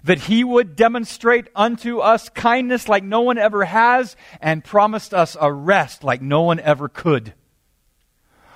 That 0.09 0.19
he 0.21 0.43
would 0.43 0.75
demonstrate 0.75 1.49
unto 1.55 1.99
us 1.99 2.29
kindness 2.31 2.89
like 2.89 3.05
no 3.05 3.21
one 3.21 3.39
ever 3.39 3.65
has, 3.65 4.17
and 4.41 4.65
promised 4.65 5.15
us 5.15 5.37
a 5.41 5.53
rest 5.53 6.03
like 6.03 6.21
no 6.21 6.43
one 6.43 6.61
ever 6.61 6.89
could. 6.89 7.35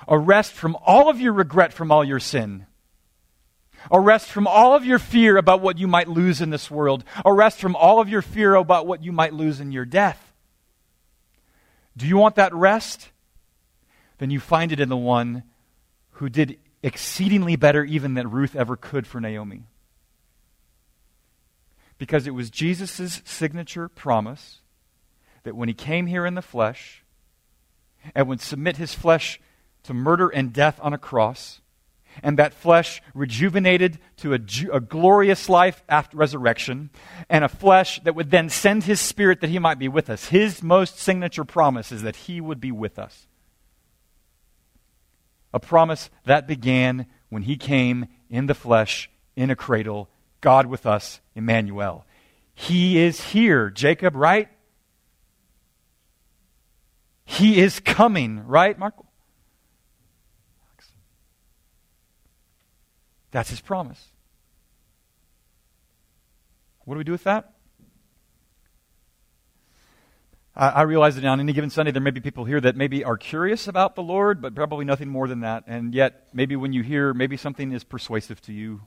A 0.07 0.17
rest 0.17 0.51
from 0.51 0.75
all 0.85 1.09
of 1.09 1.21
your 1.21 1.33
regret 1.33 1.71
from 1.71 1.91
all 1.91 2.03
your 2.03 2.19
sin 2.19 2.65
a 3.91 3.99
rest 3.99 4.29
from 4.29 4.47
all 4.47 4.75
of 4.75 4.85
your 4.85 4.99
fear 4.99 5.37
about 5.37 5.61
what 5.61 5.77
you 5.77 5.87
might 5.87 6.07
lose 6.07 6.41
in 6.41 6.49
this 6.49 6.71
world. 6.71 7.03
A 7.25 7.33
rest 7.33 7.59
from 7.59 7.75
all 7.75 7.99
of 7.99 8.09
your 8.09 8.21
fear 8.21 8.55
about 8.55 8.87
what 8.87 9.03
you 9.03 9.11
might 9.11 9.33
lose 9.33 9.59
in 9.59 9.71
your 9.71 9.85
death. 9.85 10.31
Do 11.97 12.07
you 12.07 12.17
want 12.17 12.35
that 12.35 12.53
rest? 12.53 13.09
Then 14.17 14.29
you 14.29 14.39
find 14.39 14.71
it 14.71 14.79
in 14.79 14.89
the 14.89 14.97
one 14.97 15.43
who 16.11 16.29
did 16.29 16.57
exceedingly 16.81 17.55
better 17.55 17.83
even 17.83 18.13
than 18.13 18.31
Ruth 18.31 18.55
ever 18.55 18.75
could 18.75 19.05
for 19.05 19.19
Naomi. 19.19 19.63
Because 21.97 22.27
it 22.27 22.31
was 22.31 22.49
Jesus' 22.49 23.21
signature 23.25 23.87
promise 23.87 24.61
that 25.43 25.55
when 25.55 25.67
he 25.67 25.73
came 25.73 26.07
here 26.07 26.25
in 26.25 26.35
the 26.35 26.41
flesh 26.41 27.03
and 28.15 28.27
would 28.27 28.41
submit 28.41 28.77
his 28.77 28.93
flesh 28.93 29.39
to 29.83 29.93
murder 29.93 30.29
and 30.29 30.53
death 30.53 30.79
on 30.81 30.93
a 30.93 30.97
cross, 30.97 31.61
and 32.21 32.37
that 32.37 32.53
flesh 32.53 33.01
rejuvenated 33.13 33.97
to 34.17 34.33
a, 34.33 34.39
a, 34.71 34.79
glorious 34.79 35.49
life 35.49 35.83
after 35.89 36.17
resurrection, 36.17 36.89
and 37.29 37.43
a 37.43 37.49
flesh 37.49 37.99
that 38.03 38.15
would 38.15 38.29
then 38.29 38.49
send 38.49 38.83
his 38.83 38.99
spirit 38.99 39.41
that 39.41 39.49
he 39.49 39.59
might 39.59 39.79
be 39.79 39.87
with 39.87 40.09
us. 40.09 40.25
His 40.27 40.61
most 40.61 40.99
signature 40.99 41.45
promise 41.45 41.91
is 41.91 42.03
that 42.03 42.15
he 42.15 42.39
would 42.39 42.59
be 42.59 42.71
with 42.71 42.99
us. 42.99 43.27
A 45.53 45.59
promise 45.59 46.09
that 46.25 46.47
began 46.47 47.07
when 47.29 47.43
he 47.43 47.57
came 47.57 48.07
in 48.29 48.47
the 48.47 48.55
flesh, 48.55 49.09
in 49.35 49.49
a 49.49 49.55
cradle, 49.55 50.09
God 50.43 50.65
with 50.65 50.85
us, 50.85 51.21
Emmanuel. 51.35 52.05
He 52.53 52.99
is 52.99 53.19
here, 53.19 53.69
Jacob, 53.69 54.13
right? 54.13 54.49
He 57.23 57.61
is 57.61 57.79
coming, 57.79 58.45
right, 58.45 58.77
Mark? 58.77 58.93
That's 63.31 63.49
his 63.49 63.61
promise. 63.61 64.09
What 66.83 66.95
do 66.95 66.97
we 66.97 67.05
do 67.05 67.13
with 67.13 67.23
that? 67.23 67.53
I, 70.55 70.69
I 70.69 70.81
realize 70.81 71.15
that 71.15 71.23
on 71.23 71.39
any 71.39 71.53
given 71.53 71.69
Sunday 71.69 71.91
there 71.91 72.01
may 72.01 72.11
be 72.11 72.19
people 72.19 72.43
here 72.43 72.59
that 72.59 72.75
maybe 72.75 73.05
are 73.05 73.17
curious 73.17 73.67
about 73.67 73.95
the 73.95 74.03
Lord, 74.03 74.41
but 74.41 74.53
probably 74.53 74.83
nothing 74.83 75.07
more 75.07 75.29
than 75.29 75.39
that. 75.39 75.63
And 75.67 75.95
yet, 75.95 76.27
maybe 76.33 76.57
when 76.57 76.73
you 76.73 76.83
hear, 76.83 77.13
maybe 77.13 77.37
something 77.37 77.71
is 77.71 77.85
persuasive 77.85 78.41
to 78.41 78.51
you. 78.53 78.81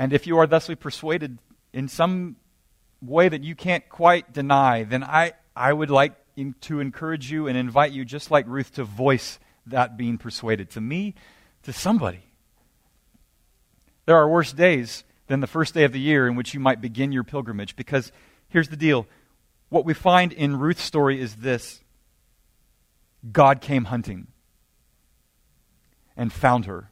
And 0.00 0.14
if 0.14 0.26
you 0.26 0.38
are 0.38 0.46
thusly 0.46 0.76
persuaded 0.76 1.36
in 1.74 1.86
some 1.86 2.36
way 3.02 3.28
that 3.28 3.44
you 3.44 3.54
can't 3.54 3.86
quite 3.90 4.32
deny, 4.32 4.82
then 4.82 5.04
I, 5.04 5.34
I 5.54 5.74
would 5.74 5.90
like 5.90 6.14
in, 6.36 6.54
to 6.62 6.80
encourage 6.80 7.30
you 7.30 7.48
and 7.48 7.54
invite 7.54 7.92
you, 7.92 8.06
just 8.06 8.30
like 8.30 8.46
Ruth, 8.48 8.72
to 8.76 8.84
voice 8.84 9.38
that 9.66 9.98
being 9.98 10.16
persuaded. 10.16 10.70
To 10.70 10.80
me, 10.80 11.16
to 11.64 11.74
somebody. 11.74 12.22
There 14.06 14.16
are 14.16 14.26
worse 14.26 14.54
days 14.54 15.04
than 15.26 15.40
the 15.40 15.46
first 15.46 15.74
day 15.74 15.84
of 15.84 15.92
the 15.92 16.00
year 16.00 16.26
in 16.26 16.34
which 16.34 16.54
you 16.54 16.60
might 16.60 16.80
begin 16.80 17.12
your 17.12 17.22
pilgrimage 17.22 17.76
because 17.76 18.10
here's 18.48 18.70
the 18.70 18.78
deal. 18.78 19.06
What 19.68 19.84
we 19.84 19.92
find 19.92 20.32
in 20.32 20.58
Ruth's 20.58 20.82
story 20.82 21.20
is 21.20 21.36
this 21.36 21.82
God 23.30 23.60
came 23.60 23.84
hunting 23.84 24.28
and 26.16 26.32
found 26.32 26.64
her 26.64 26.90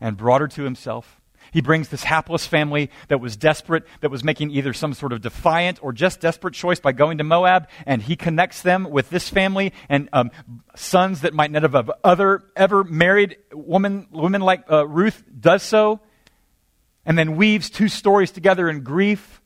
and 0.00 0.16
brought 0.16 0.40
her 0.40 0.48
to 0.48 0.64
himself. 0.64 1.20
He 1.52 1.60
brings 1.60 1.90
this 1.90 2.04
hapless 2.04 2.46
family 2.46 2.90
that 3.08 3.20
was 3.20 3.36
desperate, 3.36 3.84
that 4.00 4.10
was 4.10 4.24
making 4.24 4.50
either 4.50 4.72
some 4.72 4.94
sort 4.94 5.12
of 5.12 5.20
defiant 5.20 5.78
or 5.82 5.92
just 5.92 6.18
desperate 6.18 6.54
choice 6.54 6.80
by 6.80 6.92
going 6.92 7.18
to 7.18 7.24
Moab, 7.24 7.68
and 7.86 8.02
he 8.02 8.16
connects 8.16 8.62
them 8.62 8.90
with 8.90 9.10
this 9.10 9.28
family 9.28 9.72
and 9.88 10.08
um, 10.14 10.30
sons 10.74 11.20
that 11.20 11.34
might 11.34 11.50
not 11.50 11.62
have 11.62 11.90
other 12.02 12.42
ever 12.56 12.82
married 12.84 13.36
woman, 13.52 14.08
women 14.10 14.40
like 14.40 14.64
uh, 14.70 14.88
Ruth 14.88 15.22
does 15.38 15.62
so 15.62 16.00
and 17.04 17.18
then 17.18 17.36
weaves 17.36 17.68
two 17.68 17.88
stories 17.88 18.30
together 18.30 18.68
in 18.68 18.82
grief. 18.82 19.40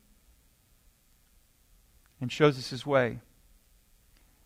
and 2.21 2.31
shows 2.31 2.57
us 2.57 2.69
his 2.69 2.85
way 2.85 3.19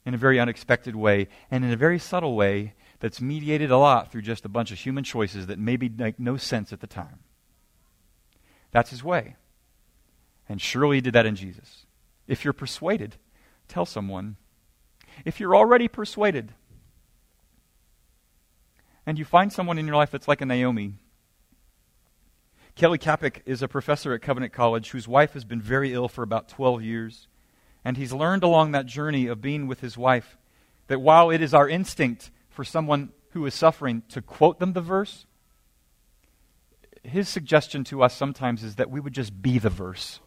in 0.06 0.14
a 0.14 0.18
very 0.18 0.40
unexpected 0.40 0.96
way 0.96 1.28
and 1.50 1.64
in 1.64 1.72
a 1.72 1.78
very 1.78 2.00
subtle 2.00 2.36
way 2.36 2.74
that's 3.00 3.22
mediated 3.22 3.72
a 3.72 3.78
lot 3.78 4.12
through 4.12 4.22
just 4.22 4.46
a 4.46 4.50
bunch 4.50 4.72
of 4.72 4.80
human 4.80 5.04
choices 5.04 5.48
that 5.48 5.60
maybe 5.60 5.88
make 5.88 6.20
no 6.20 6.38
sense 6.38 6.74
at 6.74 6.80
the 6.80 6.88
time. 6.88 7.20
That's 8.72 8.90
his 8.90 9.04
way. 9.04 9.36
And 10.50 10.62
surely 10.62 10.98
he 10.98 11.02
did 11.02 11.14
that 11.14 11.26
in 11.26 11.36
Jesus. 11.36 11.86
If 12.28 12.44
you're 12.44 12.54
persuaded, 12.54 13.16
tell 13.68 13.86
someone. 13.86 14.38
If 15.26 15.40
you're 15.40 15.56
already 15.56 15.88
persuaded, 15.88 16.54
and 19.06 19.20
you 19.20 19.26
find 19.26 19.52
someone 19.52 19.78
in 19.78 19.88
your 19.88 19.96
life 19.96 20.12
that's 20.12 20.28
like 20.28 20.42
a 20.42 20.46
Naomi, 20.46 20.96
Kelly 22.76 22.98
Kapic 22.98 23.44
is 23.46 23.62
a 23.62 23.68
professor 23.68 24.14
at 24.14 24.22
Covenant 24.22 24.54
College 24.54 24.92
whose 24.92 25.08
wife 25.08 25.34
has 25.34 25.44
been 25.44 25.62
very 25.62 25.94
ill 25.94 26.08
for 26.08 26.24
about 26.24 26.48
12 26.48 26.82
years. 26.82 27.28
And 27.84 27.98
he's 27.98 28.14
learned 28.14 28.44
along 28.44 28.72
that 28.72 28.86
journey 28.86 29.28
of 29.28 29.42
being 29.42 29.68
with 29.68 29.82
his 29.82 29.98
wife 29.98 30.38
that 30.88 31.00
while 31.00 31.30
it 31.30 31.42
is 31.42 31.54
our 31.54 31.68
instinct 31.68 32.32
for 32.50 32.64
someone 32.64 33.10
who 33.32 33.46
is 33.46 33.54
suffering 33.54 34.04
to 34.10 34.22
quote 34.22 34.60
them 34.60 34.74
the 34.74 34.82
verse, 34.82 35.26
his 37.04 37.28
suggestion 37.28 37.84
to 37.86 38.04
us 38.04 38.16
sometimes 38.16 38.64
is 38.64 38.76
that 38.76 38.90
we 38.90 39.00
would 39.00 39.14
just 39.14 39.42
be 39.42 39.60
the 39.60 39.70
verse. 39.70 40.20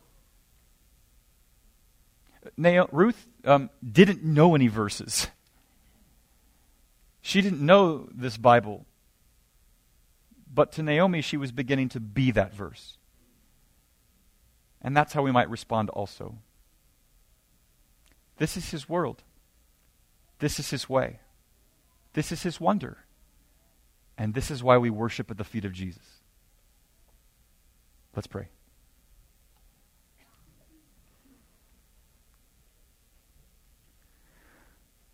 Na- 2.56 2.86
Ruth 2.90 3.26
um, 3.44 3.70
didn't 3.82 4.22
know 4.22 4.54
any 4.54 4.68
verses. 4.68 5.28
She 7.22 7.40
didn't 7.40 7.64
know 7.64 8.08
this 8.14 8.36
Bible. 8.36 8.84
But 10.52 10.72
to 10.72 10.82
Naomi, 10.82 11.20
she 11.20 11.36
was 11.36 11.52
beginning 11.52 11.88
to 11.90 12.00
be 12.00 12.30
that 12.32 12.54
verse. 12.54 12.98
And 14.82 14.96
that's 14.96 15.14
how 15.14 15.22
we 15.22 15.32
might 15.32 15.48
respond 15.48 15.90
also. 15.90 16.36
This 18.36 18.56
is 18.56 18.70
his 18.70 18.88
world. 18.88 19.22
This 20.38 20.58
is 20.58 20.70
his 20.70 20.88
way. 20.88 21.20
This 22.12 22.30
is 22.30 22.42
his 22.42 22.60
wonder. 22.60 22.98
And 24.18 24.34
this 24.34 24.50
is 24.50 24.62
why 24.62 24.76
we 24.76 24.90
worship 24.90 25.30
at 25.30 25.38
the 25.38 25.44
feet 25.44 25.64
of 25.64 25.72
Jesus. 25.72 26.13
Let's 28.14 28.26
pray. 28.28 28.48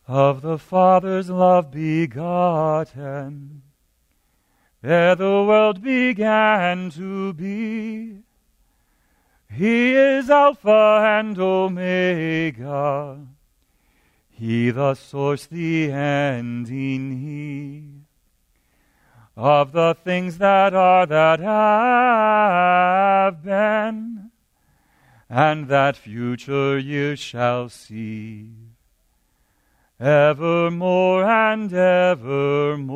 Of 0.07 0.43
the 0.43 0.59
Father's 0.59 1.31
love 1.31 1.71
begotten, 1.71 3.63
ere 4.83 5.15
the 5.15 5.25
world 5.25 5.83
began 5.83 6.91
to 6.91 7.33
be, 7.33 8.23
He 9.51 9.95
is 9.95 10.29
Alpha 10.29 11.21
and 11.21 11.39
Omega, 11.39 13.25
He 14.29 14.71
the 14.71 14.95
source, 14.95 15.47
the 15.47 15.93
ending, 15.93 17.21
He 17.21 18.00
of 19.41 19.73
the 19.73 19.97
things 20.05 20.37
that 20.37 20.75
are 20.75 21.07
that 21.07 21.41
have 21.41 23.43
been, 23.43 24.31
and 25.31 25.69
that 25.69 25.97
future 25.97 26.79
you 26.79 27.17
shall 27.17 27.71
see, 27.71 28.51
evermore 29.99 31.25
and 31.25 31.73
evermore. 31.73 32.91